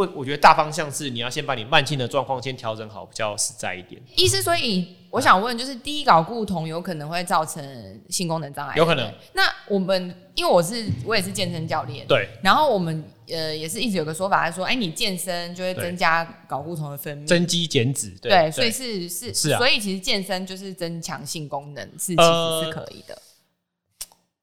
[0.00, 4.00] 我我觉得大方向是你要先把你慢性的状况先调整好，比较实在一点。
[4.16, 9.12] 意思，所以我想问，就是低睾固酮有可能会造成性功能障碍，有可能。
[9.34, 23.20] 那我们因为我是我也是健身教练，对，然后我们呃也是一直有个说法，是说，哎，你健身就会增加睾固酮的分泌，增肌减脂，对对，所以是是是啊所以其实健身就是增强性功能，是其呃实是可以的。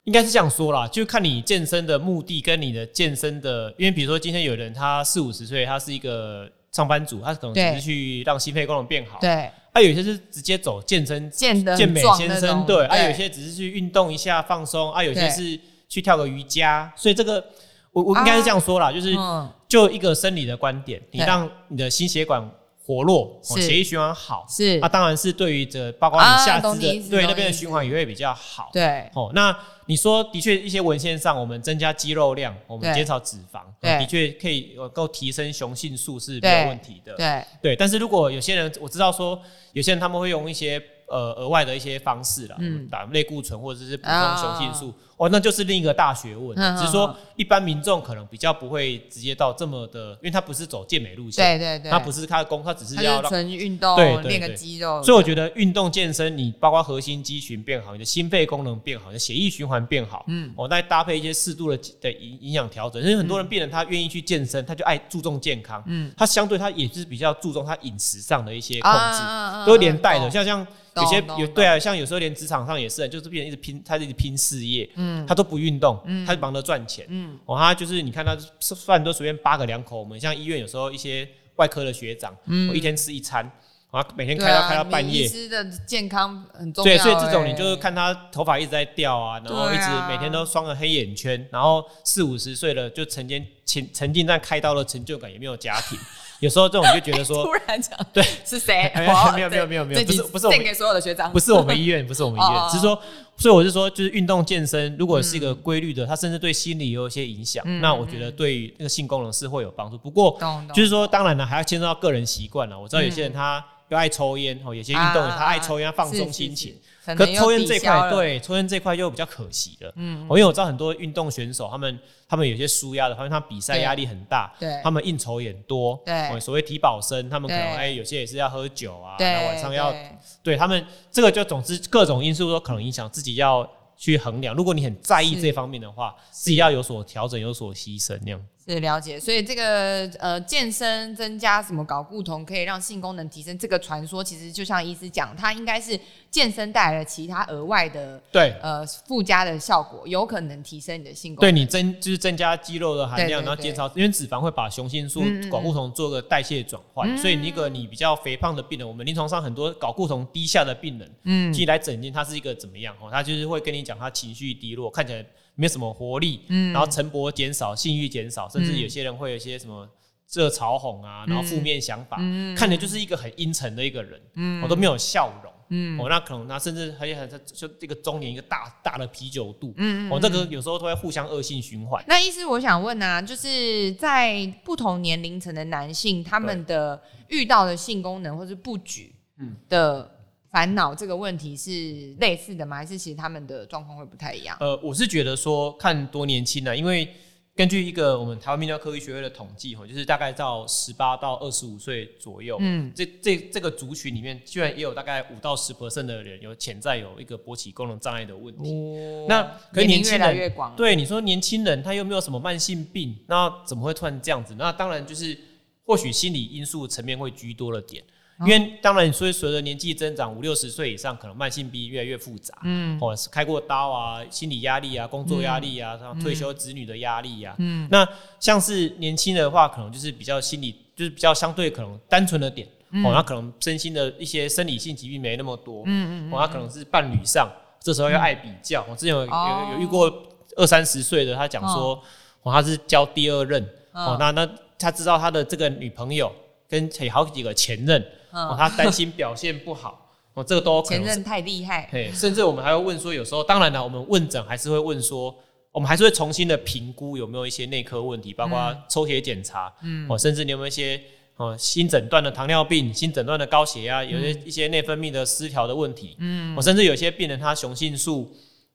[0.08, 9.18] 应该是这样说啦，就看你健身的目的跟你的健身的，因为比如说今天有人他四五十岁，他是一个上班族，他可能只是去让心肺功能变好。
[9.20, 17.44] 对，啊，有些是直接走健身健美先生，种对，啊，有些只是去运动一下放松，啊，有些是去跳个瑜伽，所以这个
[17.92, 22.50] 我我应该是这样说啦，就是嗯，就一个生理的观点，你对让你的心血管
[22.88, 24.80] 活络，哦血液循环好，是。
[24.80, 28.70] 啊，，当然是对于这包括啊你下肢的对那边的循环也会比较好。
[28.72, 37.14] 对，哦，那你说的确，一些文献上，我们增加肌肉量，我们减少脂肪，的确可以能够提升雄性素是没有问题的。
[37.14, 39.38] 对，对，但是如果有些人我知道说，
[39.74, 44.34] 有些人他们会用一些呃额外的一些方式啦，嗯打类固醇或者是补充啊。
[44.34, 46.56] 雄性素，哦，那就是另一个大学问。
[46.56, 53.28] 嗯只是说一般民众可能比较不会直接到这么的，因为他不是走健美路线，对对对，他不是他的功，他只是要让。
[53.28, 63.02] 纯运动对对练个肌肉，所以我觉得运动健身，你包括核心肌群变好，你的心肺功能变好，你的血液循环变好，嗯哦，再搭配一些适度的的营营养调整。
[63.02, 70.30] 因为很多人病人他愿意去健身，他就爱注重健康，嗯他相对他也是比较注重他饮食上的一些控制，啊都连带的。
[70.30, 77.06] 像像有些有对啊，像有时候连职场上也是，就是病人一直拼，他一直拼事业，嗯他都不运动，嗯他就忙着赚钱。
[77.08, 79.98] 嗯哦，他就是你看他吃饭都随便扒个两口。
[79.98, 83.42] 我们像医院有时候一些外科的学长，嗯我一天吃一餐，
[83.90, 85.28] 然后每天开到开到半夜医夜。
[85.28, 95.98] 师的健康很重要对，欸，所以这种你就是看他头发一直在掉啊，然后一直每天都双个黑眼圈，然后四五十岁了就曾经沉沉浸在开刀的成就感，也没有家庭。
[96.40, 98.90] 有时候这种你就觉得说 突，然讲对是谁？
[98.94, 99.06] 没
[99.40, 103.00] 有没有没有没有不是不是我们给所有的学长，不是我们医院， 不是我们医院，只是说，
[103.36, 109.98] 所以我是说，就是运动健身，如果是一个规律的，它甚至对心理有一些影响，嗯那我觉得对那个性功能是会有帮助。
[109.98, 110.38] 不过，
[110.74, 112.78] 就是说，当然了，还要牵涉到个人习惯了。
[112.78, 116.74] 我知道有些人他又爱抽烟，哦，有些运动员他爱抽烟，他放松心情。，
[117.16, 119.92] 可抽烟这块，对抽烟这块又比较可惜了。
[119.96, 130.10] 嗯，因为我知道很多运动选手，他们他们有些输压的，因为他比赛压力很大，对他们应酬也多，对哦所谓体保生，他们可能对哎有些也是要喝酒啊，对，晚上要对
[130.42, 134.54] 对他们这个就总之各种因素都可能影响自己要去衡量。
[134.54, 138.40] 如果你很在意这方面的话，自己要有所调整，有所牺牲那样。
[138.74, 145.98] 是了解，所以这个呃健身增加什么睾固酮可以让性功能提升，这个传说其实就像医师讲，它应该是
[146.30, 151.50] 健身带来了其他额外的对，呃附加的效果，有可能提升你的性功能。
[151.50, 163.08] 对你增就是增加肌肉的含量，然后减少，因为脂肪会把雄性素睾固酮做个代谢转换，所以你一个你比较肥胖的病人，我们临床上很多睾固酮低下的病人，嗯进来诊间，他是一个怎么样哦？
[163.10, 165.24] 他就是会跟你讲他情绪低落，看起来
[165.58, 166.72] 没什么活力，嗯。
[166.72, 168.80] 然后晨勃减少，性欲减少，甚至嗯。
[168.80, 169.86] 有些人会有一些什么。
[170.30, 172.54] 热嘲讽啊，然后负面想法，嗯。
[172.54, 174.62] 看着就是一个很阴沉的一个人，嗯。
[174.62, 175.98] 我都没有笑容，嗯。
[175.98, 182.04] 哦，那可能那甚至还有很就这个中年一个大大的啤酒肚，嗯哦，这个有时候都会互相恶性循环。
[182.06, 189.56] 那意思，我想问啊，就是在不同年龄层的男性，他们的遇到的性功能或是不举嗯。
[189.70, 190.17] 的
[190.50, 192.76] 烦恼这个问题是类似的吗？
[192.76, 194.56] 还是其实他们的状况会不太一样？
[194.60, 197.08] 呃，我是觉得说看多年轻呢、因为
[197.54, 208.70] 根据一个我们台湾泌尿科医学会的统计，哈，就是大概到十八到二十五岁左右，嗯，这这这个族群里面，居然也有大概五到十 percent 的人有潜在有一个勃起功能障碍的问题。
[208.70, 214.54] 哦那可是年轻人越广，对你说，年轻人他又没有什么慢性病，那怎么会突然这样子？
[214.56, 215.36] 那当然就是
[215.84, 218.02] 或许心理因素层面会居多了点。
[218.40, 222.56] 因为当然，所以随着年纪增长，五六十岁以上，可能慢性病越来越复杂。
[222.62, 227.54] 嗯哦，是开过刀啊，心理压力啊，工作压力啊，然后退休子女的压力啊。
[227.58, 232.66] 嗯那像是年轻的话，可能就是比较心理，就是比较相对可能单纯的点。
[233.04, 235.82] 哦，那可能身心的一些生理性疾病没那么多。
[235.86, 238.82] 嗯嗯哦，他可能是伴侣上，这时候要爱比较。
[238.88, 240.10] 我之前有有哦有遇过
[240.56, 242.02] 二三十岁的，他讲说，
[242.42, 244.48] 哦，他是交第二任，嗯哦，那那
[244.78, 246.32] 他知道他的这个女朋友
[246.66, 255.34] 跟有好几个前任，哦，嗯，他担心表现不好，哦，这个都前任太厉害，嘿，甚至我们还会问说，有时候当然了，我们问诊还是会问说，
[255.72, 261.00] 我们还是会重新的评估有没有一些内科问题，包括抽血检查，嗯，哦，甚至你有没有一些
[261.36, 268.30] 哦新诊断的糖尿病、新诊断的高血压，有些一些内分泌的失调的问题，嗯，哦，甚至有些病人他雄性素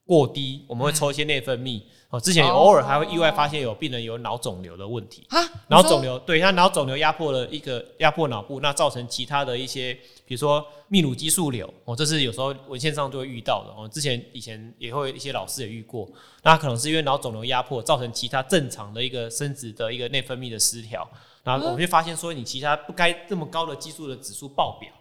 [0.05, 1.81] 过低，我们会抽一些内分泌，
[2.13, 9.91] 哦，之前哦偶尔还会意外发现有病人有脑肿瘤的问题，啊，脑肿瘤对他脑肿瘤压迫了一个压迫脑部，那造成其他的一些，
[10.23, 13.89] 比如说泌乳激素瘤哦，这是有时候文献上就会遇到的哦。
[13.91, 16.07] 之前以前也会一些老师也遇过，
[16.43, 21.09] 那可能是因为脑肿瘤压迫造成其他正常的一个生殖的一个内分泌的失调，
[21.43, 24.91] 然后我们就发现说你其他不该这么高的激素的指数爆表。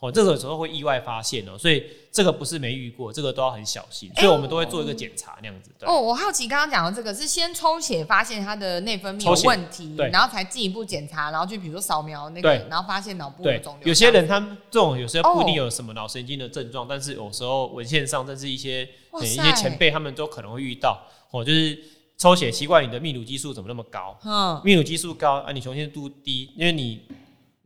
[0.00, 5.70] 哦，这个时候会意外发现哦，所以这个不是没遇过，这个都要很小心，所以我们都会做一个检查那样子。
[5.78, 13.88] 对哦，我好奇刚刚讲的这个是先抽血发现他的内分泌有问题，对然后才进一步检查，然后去比如说扫描那个对，然后发现脑部有对肿瘤。
[13.88, 20.98] 有些人他们这种有时候不一定哦有什么脑神经的症状，但是有时候文献上，甚至一些哇呃一些塞前辈他们都可能会遇到
[21.30, 21.78] 哦，就是
[22.16, 24.18] 抽血奇怪你的泌乳激素怎么那么高？
[24.24, 27.10] 嗯，泌乳激素高啊，你雄性度低，因为你就是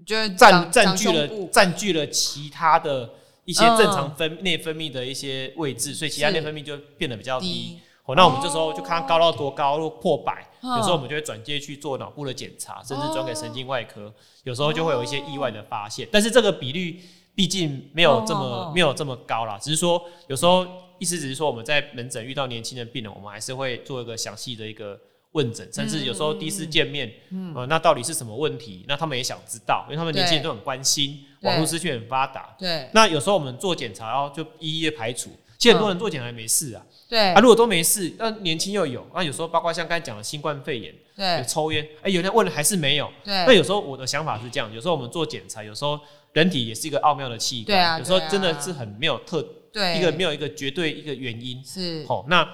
[0.04, 3.10] 占占据了占据了其他的
[3.44, 3.78] 一些嗯。
[3.78, 7.46] 正常分内分泌的一些位置，所以其他内分泌就变得比较低。
[7.46, 7.80] 低。
[8.04, 10.76] 哦，那我们这时候就看它高到多高，如果破百，嗯。
[10.76, 14.12] 有时候我们就会转介去做脑部的检查，甚至转给神经外科，
[14.42, 16.06] 有时候就会有一些意外的发现。
[16.12, 17.00] 但是这个比率
[17.34, 18.72] 毕竟没有这么哦。
[18.74, 20.66] 没有这么高啦，只是说有时候
[20.98, 25.00] 意思只是说我们在门诊遇到年轻的病人，我们还是会做一个详细的一个
[25.34, 28.84] 问诊，甚至有时候第一次见面，嗯，呃，那到底是什么问题？
[28.88, 32.54] 那他们也想知道，因为他们年轻人都很关心，对网络资讯很发达。
[32.58, 35.30] 对那有时候我们做检查，然后就一一的排除。
[35.56, 43.10] 其实很多人做检查也没事啊，对啊，如果都没事，那年轻又有，那有时候包括像刚才讲的新冠肺炎，有对抽烟，哎，有人问了还是没有。
[43.24, 45.98] 那有时候我的想法是这样，有时候我们做检查，有时候
[46.32, 49.42] 人体也是一个奥妙的器官，对啊有时候真的是很没有特
[49.72, 51.64] 对，一个没有一个绝对一个原因。
[51.64, 52.46] 是好、那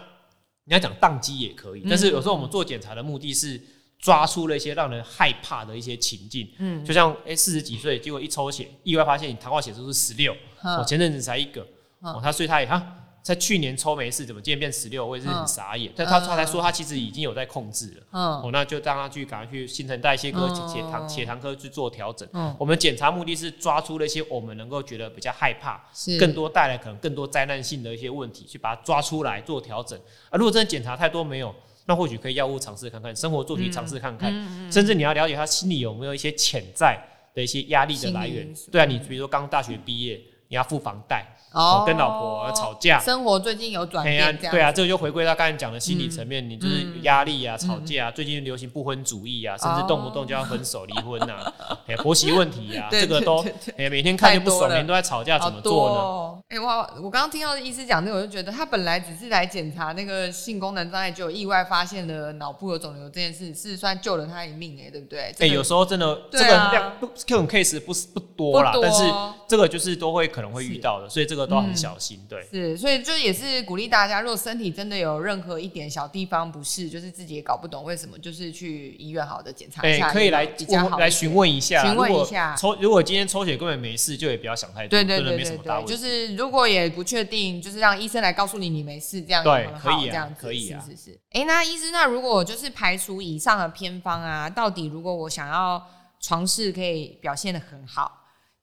[0.71, 3.61] 你要讲宕机也可以，但是有时候我们做检查的目的是
[3.99, 6.85] 抓出了一些让人害怕的一些情境，嗯。
[6.85, 11.67] 就像哎四十几岁，结果一抽血，意外发现你糖化血素是十六，我嗯前阵子才一个，
[12.03, 13.00] 嗯哦，他所以他也哈。
[13.23, 15.07] 在去年抽没事，怎么今年变十六？
[15.07, 15.47] 我也是很嗯。
[15.47, 15.93] 傻眼。
[15.95, 16.27] 但他嗯。
[16.27, 18.23] 他才说他其实已经有在控制了，嗯。
[18.43, 20.55] 哦，那就让他去赶快去新陈代谢科、嗯。
[20.55, 22.29] 血血糖血糖科去做调整。
[22.33, 22.55] 嗯。
[22.59, 25.81] 我们检查目的是抓出了一些我们能够觉得比较害怕，
[26.19, 29.99] 更多带来可能更多灾难性的一些问题，去把它抓出来做调整。
[30.31, 31.55] 啊，如果真的检查太多没有，
[31.87, 36.99] 那或许可以药物尝试看看，生活作息尝试看看，嗯甚至你要了解他心里有没有一些潜在
[37.35, 38.49] 的一些压力的来源。
[38.71, 41.85] 对啊，你比如说刚大学毕业，你要付房贷，哦。
[41.87, 42.99] 跟老婆吵架。
[42.99, 47.03] 生活最近有转变，对啊，这个就回归到刚才讲的心理层面，你就是嗯。
[47.03, 51.53] 压力啊、吵架啊，最近流行不婚主义啊，甚至动不动就要分手、离婚啊，
[51.89, 53.43] 哎，婆媳问题啊，这个都
[53.77, 56.41] 哎，每天看就不爽，每天都在吵架，怎么做呢？
[56.51, 56.69] 哎、我！
[57.01, 65.21] 我刚刚听到医师讲这个，我就觉得他本来只是来检查那个性功能障碍，就有意外发现了脑部有肿瘤这件事，是算救了他一命哎、对不对？
[65.21, 68.83] 哎、这个有时候真的这个量不这种 case 不是不多啦，多。
[68.83, 69.05] 但是
[69.47, 72.21] 这个就是都会可能会遇到的，所以这个都很小心。
[72.29, 85.93] 对，是，所以就也是鼓励大家，如果身体真的有任何一点小地方不适，就是自己也搞不懂为什么，就是去医院好好的检查哎、一下，可以来比较好来询问一下，询问一下抽如果今天抽血根本没事，就也不要想太多，对对对对对，没什么大问题。
[85.93, 91.21] 就是如果也不确定，就是让医生来告诉你你没事，这样对可以啊这样可以啊是是是。
[91.33, 95.83] 哎、那医师，那如果就是排除以上的偏方啊，到底如果我想要
[96.21, 98.20] 床试可以表现的很好，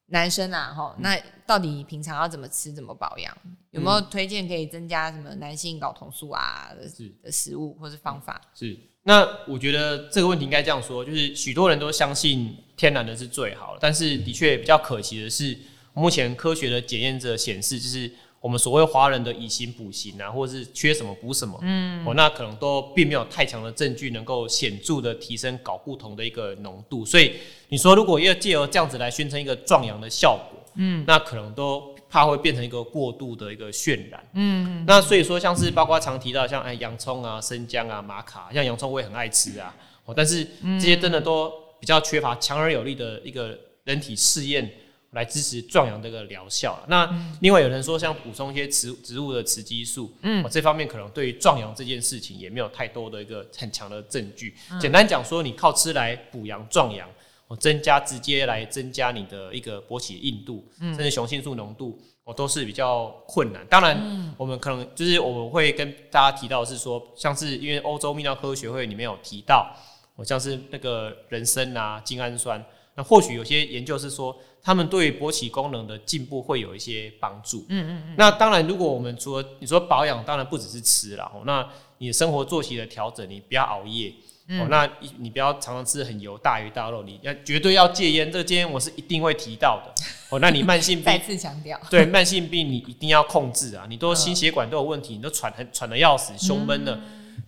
[0.08, 3.36] 男生啊哈，嗯那到底平常要怎么吃，怎么保养？
[3.72, 8.42] 有没有推荐可以增加什么男性睾酮素啊的是的食物或是方法？
[8.56, 15.58] 是，那我觉得这个问题应该这样说，就是许多人都相信天然的是最好的，但是的确比较可惜的是，
[15.94, 18.12] 目前科学的检验者显示，就是
[18.48, 27.34] 我们所谓华人的以形补形啊，或者是缺什么补什么，嗯，哦，那可能都并没有太强的证据能够显著的提升睾固酮的一个浓度，所以
[27.68, 40.48] 你说如果要借由这样子来宣称一个壮阳的效果，嗯，那可能都怕会变成一个过度的一个渲染，嗯，那所以说像是包括常提到像哎洋葱啊、生姜啊、玛卡，像洋葱我也很爱吃啊，哦，但是
[40.80, 44.72] 这些真的都比较缺乏强而有力的一个人体试验
[45.12, 46.78] 来支持壮阳这个疗效。
[46.88, 47.10] 那
[47.42, 54.56] 另外有人说像补充一些植植物的雌激素，嗯、哦，这方面可能对于壮阳这件事情也没有太多的一个很强的证据。
[54.80, 57.08] 简单讲说，你靠吃来补阳壮阳。
[57.50, 63.66] 哦，增加直接来增加你的一个勃起硬度，甚至雄性素浓度，我，都是比较困难。
[63.68, 69.74] 当然，我们可能就是我们会跟大家提到是说，像是因为欧洲泌尿科学会里面有提到，
[70.18, 72.62] 我，像是那个人参啊、精氨酸，
[72.98, 77.64] 那或许有些研究是说，他们对勃起功能的进步会有一些帮助。
[77.70, 78.16] 嗯嗯嗯。
[78.18, 81.66] 那当然，如果我们除了你说保养，当然不只是吃啦，哦，那
[82.00, 84.12] 你的生活作息的调整，你不要熬夜。
[84.50, 88.32] 哦，那你你不要常常吃很油、大鱼大肉，你要绝对要戒烟。
[88.32, 89.94] 这个戒烟我是一定会提到的。
[90.30, 93.86] 哦，那你慢性病 再病，次强调，对慢性病你一定要控制啊！
[93.90, 96.98] 你都心血管都有问题，你都喘很喘的要死，胸闷了，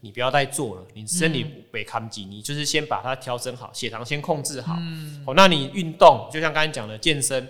[0.02, 0.86] 你不要再做了。
[0.94, 4.78] 你身体被抗击，你就是先把它调整好，血糖先控制好。
[5.26, 7.48] 哦，那你运动，就像刚才讲的健身，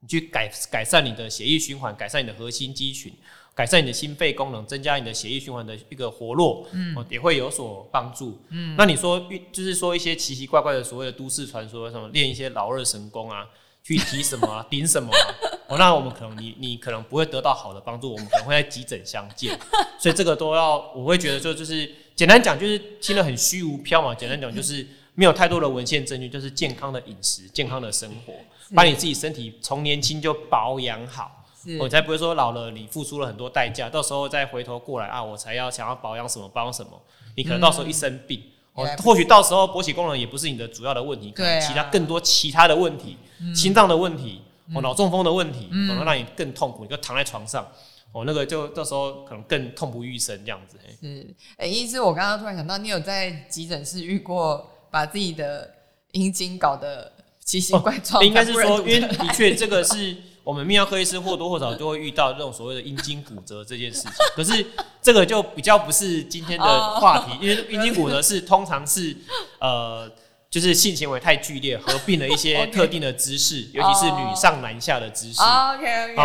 [0.00, 3.12] 你去改改善你的血液循环，改善你的核心肌群。
[3.54, 8.40] 改善你的心肺功能，增加你的血液循环的一个活络，嗯，也会有所帮助。
[8.50, 13.44] 嗯，那你说运，就是说一些奇奇怪怪的所谓的都市传说，什么练一些老二神功啊，
[13.82, 15.34] 去提什么啊， 顶什么啊，
[15.68, 19.56] 哦，那我们可能你你可能不会得到好的帮助，我们可能会在急诊相见，
[19.98, 28.32] 所以这个都要，我会觉得就就是简单讲就是听了很虚无缥缈，简单讲就是没有太多的文献证据，就是健康的饮食、健康的生活，
[28.74, 31.44] 把你自己身体从年轻就保养好。
[31.62, 31.76] 是。
[31.78, 36.90] 我才不会说老了你付出了很多代价，到时候再回头过来啊，我才要想要保养什么保养什么，
[37.36, 38.40] 你可能到时候一生病，
[38.72, 43.18] 哦原来，不或许到时候勃起功能也不是你的主要的问题，可能其他更多其他的问题，
[43.54, 44.40] 心脏的问题，
[44.74, 47.66] 哦，脑中风的问题，可能让你更痛苦，你就躺在床上，
[48.12, 50.76] 哦，那个就到时候可能更痛不欲生这样子。
[50.84, 55.72] 嘿是，哎、医师，我刚刚突然想到，你有在急诊室遇过把自己的
[56.12, 57.10] 阴茎搞得
[57.42, 60.14] 奇形怪状、哦应该是说，因为的确这个是
[60.44, 64.12] 我们泌尿科医师或多或少就会遇到这种所谓的阴茎骨折这件事情。
[64.34, 64.66] 可是
[65.00, 69.16] 这个就比较不是今天的话题，因为阴茎骨折是通常是
[69.60, 70.10] 呃。
[70.50, 75.76] 就是性行为太剧烈，合并了一些 特定的姿势，尤其是女上男下的姿势，啊，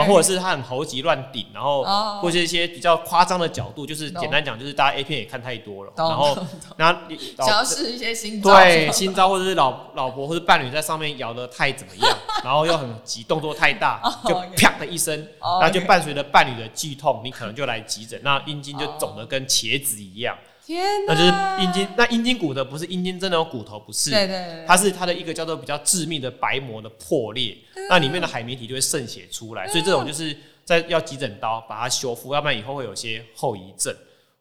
[0.05, 2.19] 或者是他很猴急乱顶，然后哦。
[2.21, 6.37] 或者是一些比较夸张的角度，就是简单讲，就是大家 A 片也看太多了，懂然后
[6.77, 27.57] 然后你想要试一些新招，对，新招或者是老老婆或者伴侣在上面摇的太怎么样， 然后又很急，动作太大，就啪的一声，哦然后就伴随着伴侣的剧痛，你可能就来急诊，那阴茎就肿的跟茄子一样，天那，就是阴茎，那阴茎骨的不是阴茎真的有骨头，不是，对对对，它是它的一个叫做比较致命的白膜的破裂，
[27.89, 33.93] 那里面的海绵体就会渗血出来，所以这种就是在要急诊刀把它修复，要不然以后会有些后遗症。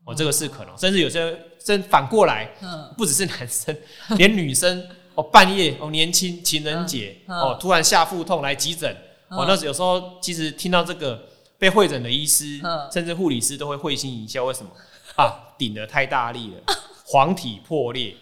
[0.05, 1.20] 哦，这个是可能，甚至有些
[1.64, 2.93] 甚至反过来，嗯。
[2.99, 3.77] 不只是男生，
[4.18, 8.91] 连女生哦，半夜哦，年轻情人节哦，突然下腹痛来急诊
[9.29, 14.73] 哦嗯，那有时候其实听到这个被会诊的医师嗯，甚至护理师都会会心一笑，为什么？
[15.14, 15.52] 啊？
[15.63, 16.75] 顶的太大力了，
[17.07, 18.15] 黄体破裂，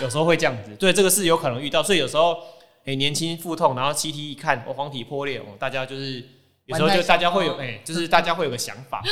[0.00, 0.74] 有时候会这样子。
[0.76, 2.36] 对，这个是有可能遇到，所以有时候
[2.86, 6.24] 哎、年轻腹痛，然后 CT 一看，哦，黄体破裂，哦，大家就是。
[6.66, 9.02] 有时候就大家会有哎、就是大家会有个想法，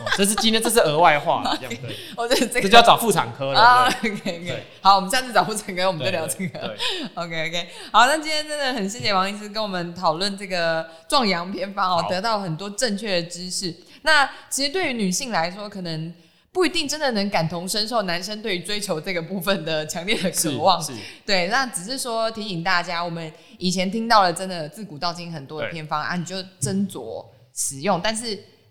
[0.00, 3.86] 哦、这是今天这是额外话， 这样对，我觉得这个这就要找妇产科了。
[3.86, 6.74] ，OK OK，好，我们下次找妇产科，我们就聊这个。
[7.14, 13.72] OK OK，好，那今天真的很谢谢王医师跟我们讨论这个壮阳偏方哦，得到很多正确的知识。
[14.02, 16.12] 那其实对于女性来说，可能
[16.56, 20.82] 不一定真的能感同身受男生对于追求这个部分的强烈的渴望。
[20.82, 20.90] 是，
[21.26, 27.22] 对，那只是说提醒大家，我们以前听到了真的自古到今很多的偏方啊，你就斟酌
[27.54, 28.28] 使用，但是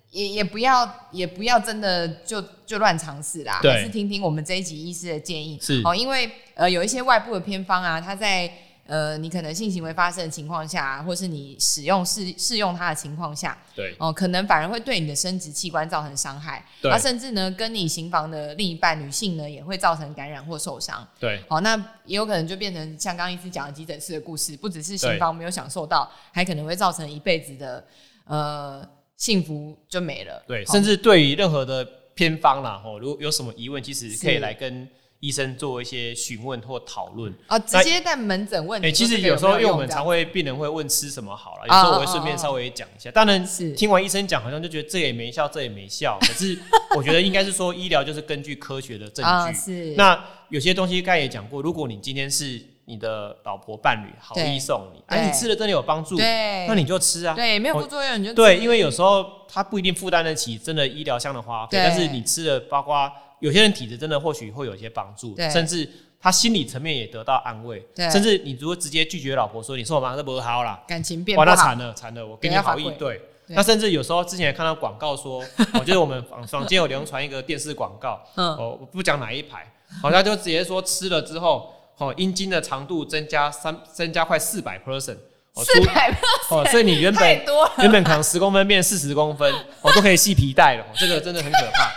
[0.09, 5.59] 也也不要也不要真的就就乱尝试啦，还是听听我们这一集医师的建议。
[5.61, 8.51] 是哦，因为呃有一些外部的偏方啊，它在
[8.85, 13.95] 呃你可能性行为发生的情况下，或是你使用试试用它的情况下，对。
[13.97, 16.91] 哦、可能反而会对你的生殖器官造成伤害，对。
[16.91, 21.07] 啊，甚至呢跟你行房的另一半女性呢也会造成感染或受伤。
[21.19, 21.43] 对。
[21.49, 21.75] 好，那
[22.05, 27.85] 也有可能就变成像刚刚医师讲的急诊室的故事，不只是行房没有享受到，还可能会造成一辈子的
[28.25, 30.43] 呃幸福就没了。
[30.47, 30.73] 对，好。
[30.73, 31.83] 甚至对于任何的
[32.13, 34.87] 偏方啦，哦，如果有什么疑问，其实可以来跟
[35.25, 37.33] 医生做一些询问或讨论。
[37.47, 43.09] 哦，直接在门诊问哎、其实有时候因为我们常会病人会问吃什么好了，有啊时候我会顺便稍微讲一下。
[43.09, 46.19] 当然是听完医生讲，好像就觉得这也没效，这也没效。
[46.21, 46.55] 可是
[46.95, 49.53] 我觉得应该是说医疗就是根据科学的证据。
[49.57, 57.33] 是那有些东西刚才也讲过，如果你今天是你的老婆伴侣好对意送你，对哎、你吃了真的有帮助，对，那你就吃啊。
[57.33, 71.63] 对没有副作用你就对，因为有时候他不一定负担得起真的医疗上的花费，但是你吃了，包括有些人体质真的或许会有一些帮助，甚至他心理层面也得到安慰，甚至你如果直接拒绝老婆说你说我妈这不好啦，感情变不哇，那好。
[71.63, 73.21] 惨了惨了，我给你好意对。
[73.47, 79.71] 那甚至有时候之前也看到广告说，我觉得我们坊坊间有流传一个电视广告，嗯，哦，我不讲哪一排，
[80.01, 85.17] 好像就直接说吃了之后，哦，阴茎的长度增加三增加快四百 percent，
[85.53, 86.11] 哦，四百
[86.49, 87.45] 哦，所以你原本
[87.77, 91.91] 原本可能十公分变四十公分，哦、都可以系皮带了、哦，这个真的很可怕。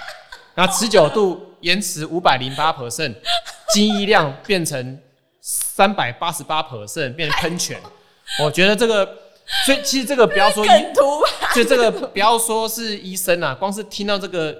[0.59, 3.15] 然后持久度延迟五百零八 percent，
[3.73, 4.99] 精液量变成
[5.41, 7.81] 三百八十八 percent，变成喷泉。
[8.43, 9.07] 我觉得这个，
[9.65, 10.69] 所以其实这个不要说医，
[11.55, 14.53] 就这个不要说是医生啊，光是听到这个，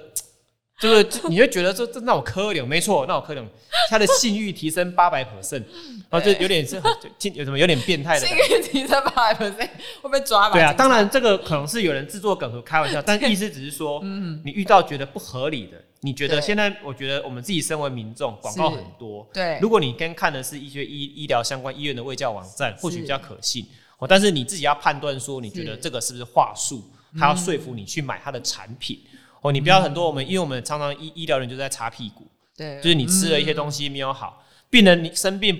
[0.79, 3.43] 就是你会觉得这这那我可怜，没错，那我可怜，
[3.89, 5.63] 他的性欲提升八百 percent，
[6.09, 8.57] 然后就有点是就听有什么有点变态的这感觉。
[8.57, 9.69] 个提升八百 percent
[10.01, 10.53] 会被抓吧？
[10.53, 14.01] 对啊，当然这个可能是有人制作梗和开玩笑，但意思只是说，
[14.45, 16.41] 你遇到觉得不合理的，你觉得对。
[16.41, 19.59] 现在我觉得我们自己身为民众，广告很多，对。
[19.61, 23.65] 如果你跟看的是一些医医疗相关医院的卫教网站，或许比较可信
[23.97, 25.81] 哦，但是你自己要判断说，你觉得是。
[25.81, 26.83] 这个是不是话术，
[27.17, 28.99] 他要说服你去买他的产品
[29.41, 35.59] 哦，你不要很多我们，因为我们常常医医疗人就在擦屁股，对，就是你吃了一些东西没有好，病人你生病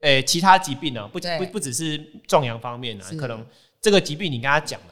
[0.00, 1.96] 诶、其他疾病呢、不不不只是
[2.26, 3.16] 壮阳方面呢、是。
[3.16, 3.46] 可能
[3.80, 4.86] 这个疾病你跟他讲了，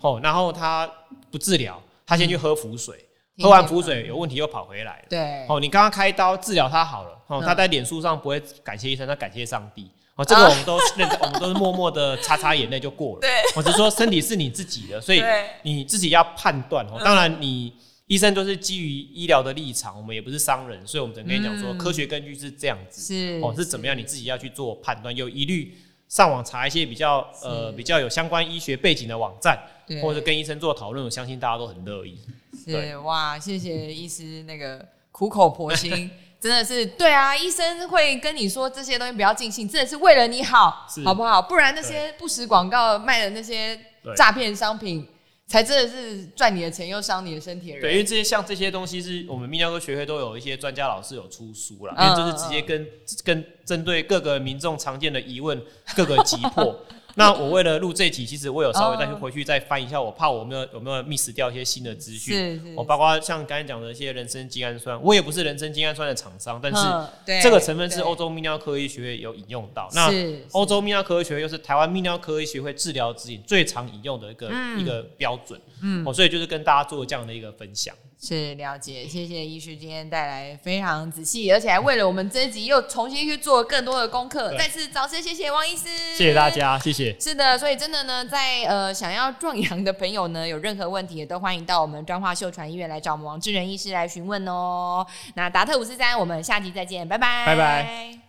[0.00, 0.90] 哦，然后他
[1.30, 3.06] 不治疗，他先去喝符水，听
[3.38, 5.04] 喝完见了符水有问题又跑回来了。
[5.08, 9.90] 对，哦，你刚刚开刀治疗他好了，哦，嗯他在脸书上不会感谢医生，他感谢上帝。
[10.14, 13.20] 哦，这个我们都认，我们都是默默的擦擦眼泪就过了。
[13.20, 15.22] 对，我只是说身体是你自己的，所以
[15.62, 16.92] 你自己要判断哦。
[16.98, 17.70] 嗯当然，你
[18.06, 23.02] 医生都是基于医疗的立场，我们也不是商人，所以我们只能跟你讲说，嗯科学根据是这样子。
[23.02, 25.14] 是哦，是怎么样，你自己要去做判断。
[25.14, 25.76] 有疑虑，
[26.08, 32.18] 上网查一些比较呃比较有相关医学背景的网站，对或者跟医生做讨论，我相信大家都很乐意。
[32.52, 36.10] 是对哇，谢谢医师那个苦口婆心，
[36.40, 41.40] 真的是对啊，医生会跟你说这些东西不要尽兴，真的是为了你好，好不好？
[41.40, 43.78] 不然那些不实广告卖的那些
[44.16, 45.06] 诈骗商品，
[45.46, 47.82] 才真的是赚你的钱又伤你的身体的人。
[47.82, 52.86] 对，因为这些像这些东西是我们泌尿科学会都有一些专家老师有出书了，嗯因为就是直接跟
[53.22, 55.62] 跟针对各个民众常见的疑问
[55.94, 56.76] 各个击破。
[57.18, 62.74] 那我为了录这集，其实我有稍微再去哦回去再翻一下，我怕我没有有没有 miss 掉一些新的资讯。
[62.76, 69.88] 我包括像刚才讲的一些人参精氨酸，我也不是人参精氨酸的厂商，但是这个成分是对欧洲泌尿科医学会有引用到。
[69.94, 75.58] 那是欧洲泌尿科医学会又是台湾泌尿科医学会治疗指引最常引用的一个、嗯一个标准。
[75.82, 77.94] 嗯，哦，所以就是跟大家做这样的一个分享。
[78.26, 84.52] 是了解，谢谢医师今天带来非常仔细，而且还为了我们这一集又重新去做更多的功课。
[84.56, 85.84] 再次掌声谢谢王医师，
[86.16, 86.50] 谢谢大。
[86.50, 87.14] 家，谢谢。
[87.20, 95.06] 是的，所以真的呢，在呃想要壮阳的朋友呢，有任何问题也都欢迎到我们彰化秀传医院来找我们王志仁医师来询问哦。
[95.34, 98.25] 那达特五四三，我们下集再见，拜拜，拜拜。